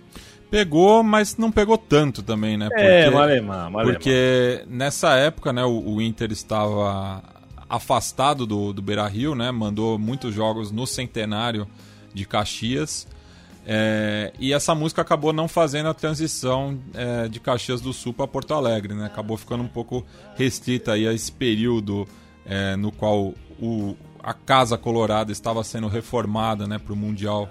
[0.50, 2.70] Pegou, mas não pegou tanto também, né?
[2.70, 3.94] Porque, é, malemar, malemar.
[3.94, 7.24] Porque nessa época, né, o, o Inter estava
[7.68, 9.52] afastado do, do Beira-Rio, né?
[9.52, 11.68] Mandou muitos jogos no centenário
[12.14, 13.08] de Caxias.
[13.68, 18.28] É, e essa música acabou não fazendo a transição é, de Caxias do Sul para
[18.28, 19.06] Porto Alegre, né?
[19.06, 20.06] Acabou ficando um pouco
[20.36, 22.08] restrita aí a esse período
[22.46, 27.50] é, no qual o, a Casa Colorada estava sendo reformada né, para o Mundial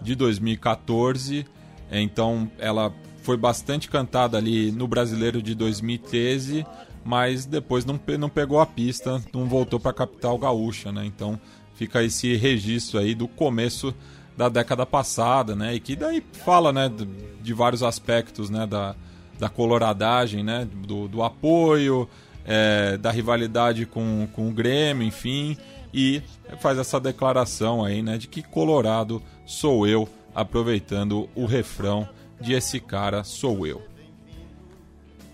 [0.00, 1.46] de 2014.
[1.88, 6.66] É, então ela foi bastante cantada ali no Brasileiro de 2013,
[7.04, 11.06] mas depois não, não pegou a pista, não voltou para a capital gaúcha, né?
[11.06, 11.38] Então
[11.74, 13.94] fica esse registro aí do começo
[14.36, 15.74] da década passada, né?
[15.74, 17.06] E que daí fala, né, de,
[17.42, 18.94] de vários aspectos, né, da,
[19.38, 22.08] da coloradagem, né, do, do apoio,
[22.44, 25.56] é, da rivalidade com, com o Grêmio, enfim,
[25.92, 26.22] e
[26.60, 32.08] faz essa declaração aí, né, de que Colorado sou eu, aproveitando o refrão
[32.40, 33.82] de esse cara sou eu.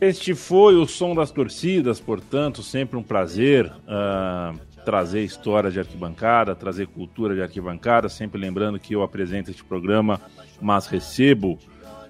[0.00, 3.72] Este foi o som das torcidas, portanto, sempre um prazer.
[3.86, 9.62] Uh trazer história de arquibancada, trazer cultura de arquibancada, sempre lembrando que eu apresento este
[9.62, 10.18] programa,
[10.62, 11.58] mas recebo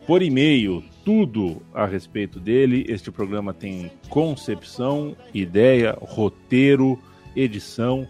[0.06, 2.86] por e-mail tudo a respeito dele.
[2.88, 6.96] Este programa tem concepção, ideia, roteiro,
[7.34, 8.06] edição,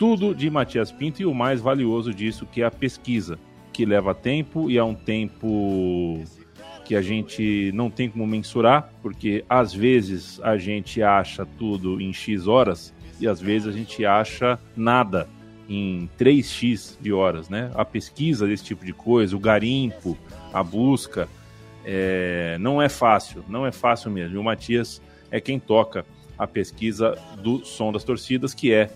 [0.00, 3.38] tudo de Matias Pinto e o mais valioso disso que é a pesquisa,
[3.72, 6.24] que leva tempo e é um tempo
[6.84, 12.12] que a gente não tem como mensurar, porque às vezes a gente acha tudo em
[12.12, 15.28] X horas e às vezes a gente acha nada
[15.68, 17.70] em 3x de horas, né?
[17.74, 20.16] A pesquisa desse tipo de coisa, o garimpo,
[20.52, 21.28] a busca,
[21.84, 24.36] é, não é fácil, não é fácil mesmo.
[24.36, 26.06] E o Matias é quem toca
[26.38, 28.90] a pesquisa do Som das Torcidas, que é,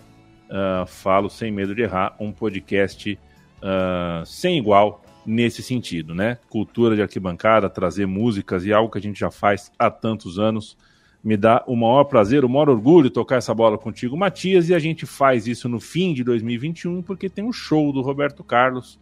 [0.49, 3.19] uh, falo sem medo de errar, um podcast
[3.59, 6.37] uh, sem igual nesse sentido, né?
[6.49, 10.77] Cultura de arquibancada, trazer músicas e algo que a gente já faz há tantos anos
[11.23, 14.79] me dá o maior prazer, o maior orgulho tocar essa bola contigo, Matias, e a
[14.79, 18.99] gente faz isso no fim de 2021 porque tem um show do Roberto Carlos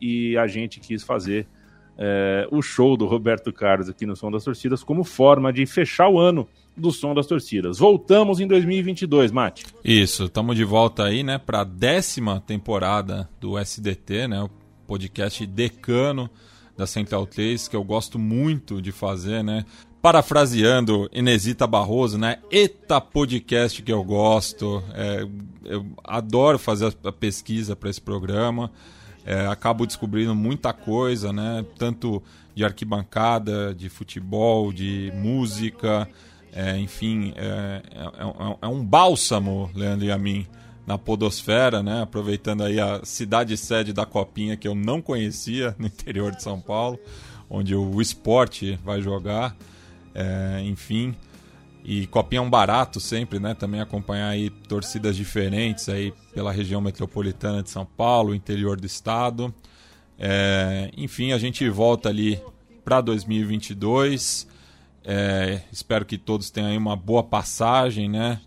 [0.00, 1.46] e a gente quis fazer
[1.96, 6.08] é, o show do Roberto Carlos aqui no Som das Torcidas como forma de fechar
[6.08, 6.46] o ano
[6.76, 7.78] do Som das Torcidas.
[7.78, 9.64] Voltamos em 2022, Mate.
[9.82, 14.50] Isso, estamos de volta aí, né, para a décima temporada do SDT, né, o
[14.86, 16.28] podcast decano
[16.76, 19.64] da Central 3, que eu gosto muito de fazer, né?
[20.02, 22.38] Parafraseando Inesita Barroso, né?
[22.50, 24.82] Eita podcast que eu gosto.
[24.94, 25.24] É,
[25.64, 28.68] eu adoro fazer a pesquisa para esse programa.
[29.24, 31.64] É, acabo descobrindo muita coisa, né?
[31.78, 32.20] Tanto
[32.52, 36.08] de arquibancada, de futebol, de música.
[36.52, 40.44] É, enfim, é, é, é, é um bálsamo, Leandro e a mim,
[40.84, 42.02] na Podosfera, né?
[42.02, 46.60] Aproveitando aí a cidade sede da Copinha que eu não conhecia no interior de São
[46.60, 46.98] Paulo,
[47.48, 49.56] onde o esporte vai jogar.
[50.14, 51.14] É, enfim,
[51.84, 53.54] e Copinha é um barato sempre, né?
[53.54, 59.52] Também acompanhar aí torcidas diferentes aí pela região metropolitana de São Paulo, interior do estado.
[60.18, 62.40] É, enfim, a gente volta ali
[62.84, 64.46] para 2022.
[65.04, 68.40] É, espero que todos tenham aí uma boa passagem, né?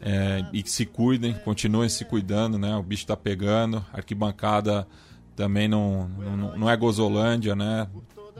[0.00, 2.76] É, e que se cuidem, continuem se cuidando, né?
[2.76, 4.86] O bicho está pegando, arquibancada
[5.34, 7.88] também não, não, não é gozolândia, né?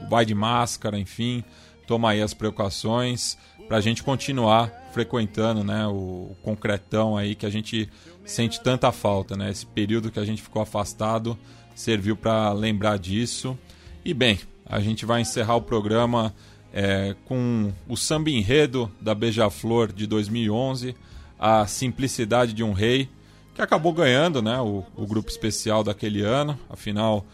[0.09, 1.43] Vai de máscara, enfim,
[1.87, 3.37] toma aí as precauções
[3.67, 5.87] para a gente continuar frequentando, né?
[5.87, 7.89] O, o concretão aí que a gente
[8.25, 9.49] sente tanta falta, né?
[9.49, 11.37] Esse período que a gente ficou afastado
[11.73, 13.57] serviu para lembrar disso.
[14.03, 16.33] E bem, a gente vai encerrar o programa
[16.73, 20.95] é, com o samba enredo da Beija-Flor de 2011
[21.39, 23.09] a simplicidade de um rei,
[23.53, 26.57] que acabou ganhando né, o, o grupo especial daquele ano.
[26.69, 27.25] Afinal,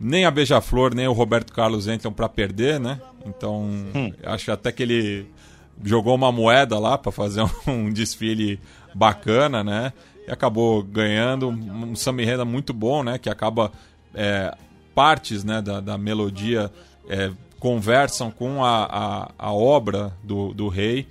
[0.00, 3.00] nem a Beija-Flor nem o Roberto Carlos entram para perder, né?
[3.26, 3.62] Então,
[3.94, 4.12] hum.
[4.24, 5.26] acho até que ele
[5.84, 8.58] jogou uma moeda lá para fazer um, um, desfile
[8.94, 9.92] bacana, né?
[10.26, 13.18] E acabou ganhando um samba enredo muito bom, né?
[13.18, 13.70] Que acaba
[14.14, 14.56] é,
[14.94, 16.70] partes né, da, da melodia
[17.08, 21.06] é, conversam com a, a, a obra do, do rei,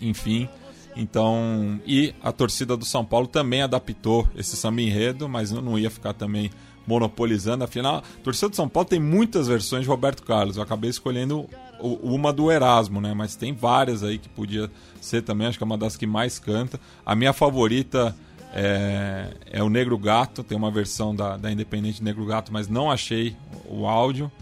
[0.00, 0.48] enfim.
[0.96, 5.90] Então, e a torcida do São Paulo também adaptou esse samba enredo, mas não ia
[5.90, 6.50] ficar também
[6.88, 7.62] monopolizando.
[7.62, 10.56] Afinal, a torcida do São Paulo tem muitas versões de Roberto Carlos.
[10.56, 11.46] Eu acabei escolhendo
[11.80, 13.12] uma do Erasmo, né?
[13.12, 14.70] Mas tem várias aí que podia
[15.00, 15.46] ser também.
[15.46, 16.80] Acho que é uma das que mais canta.
[17.04, 18.16] A minha favorita
[18.54, 20.42] é, é o Negro Gato.
[20.42, 23.36] Tem uma versão da, da Independente Negro Gato, mas não achei
[23.66, 24.32] o áudio.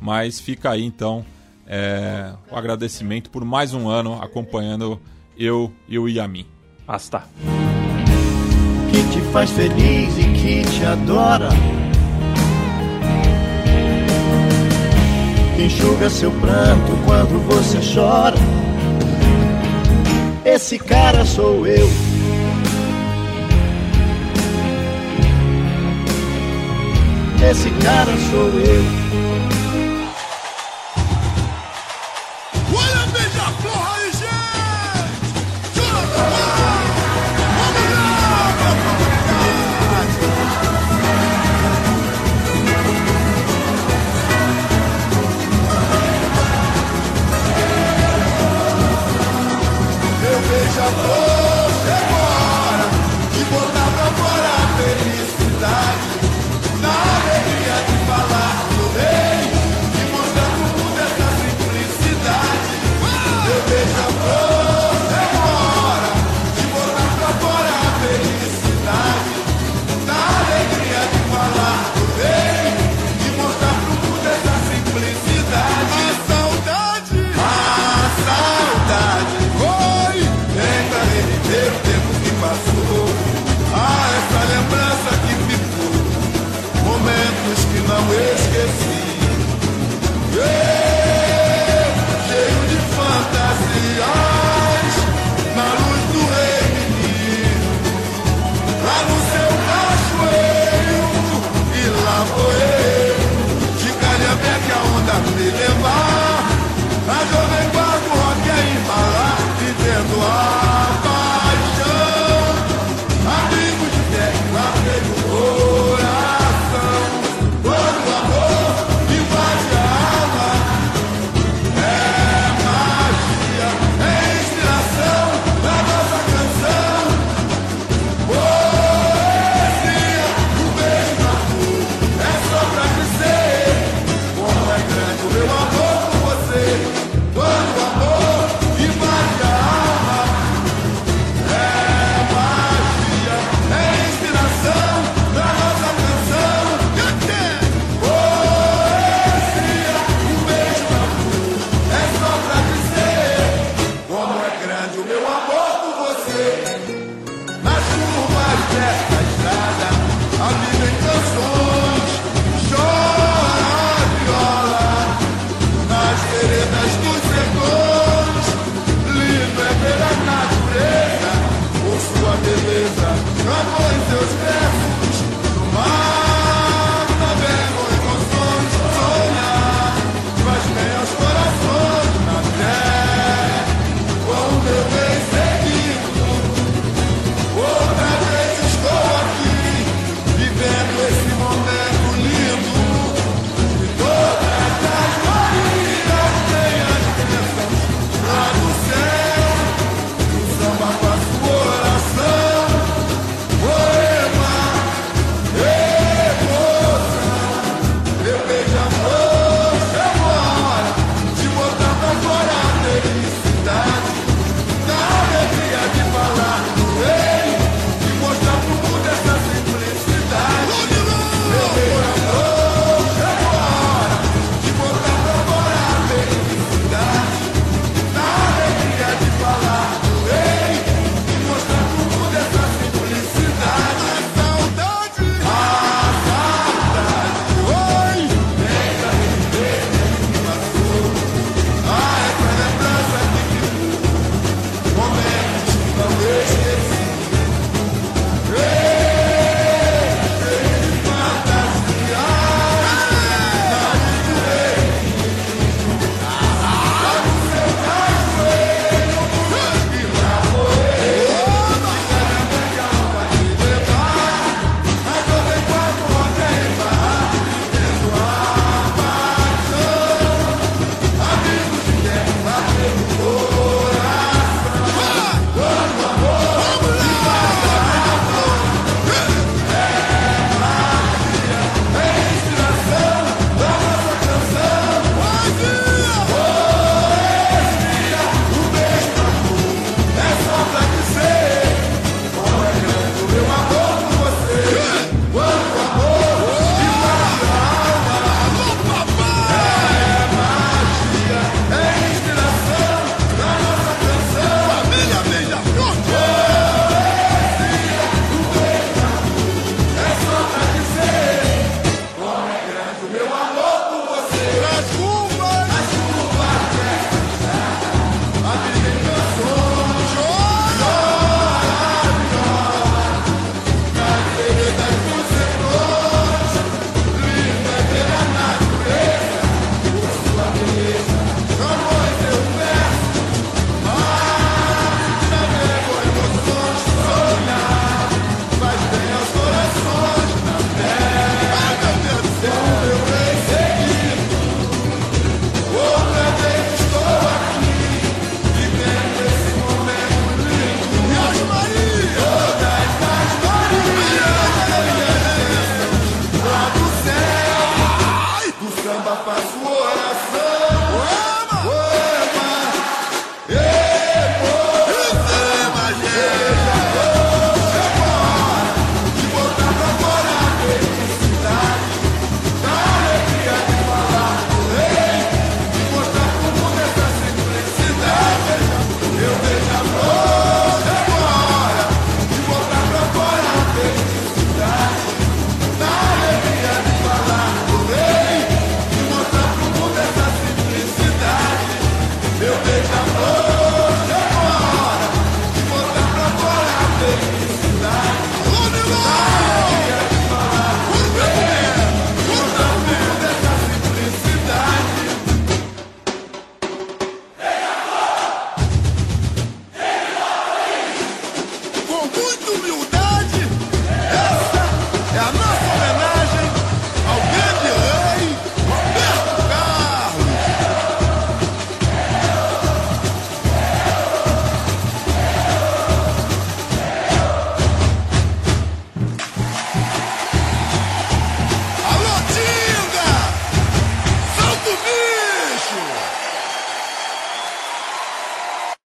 [0.00, 1.24] Mas fica aí então
[1.66, 4.98] é, o agradecimento por mais um ano acompanhando
[5.38, 6.46] eu e o Yamin.
[6.86, 7.24] Basta.
[8.90, 11.50] Que te faz feliz e que te adora.
[15.60, 18.34] Enxuga seu pranto quando você chora.
[20.42, 21.86] Esse cara sou eu.
[27.50, 29.29] Esse cara sou eu.
[50.92, 51.29] Oh.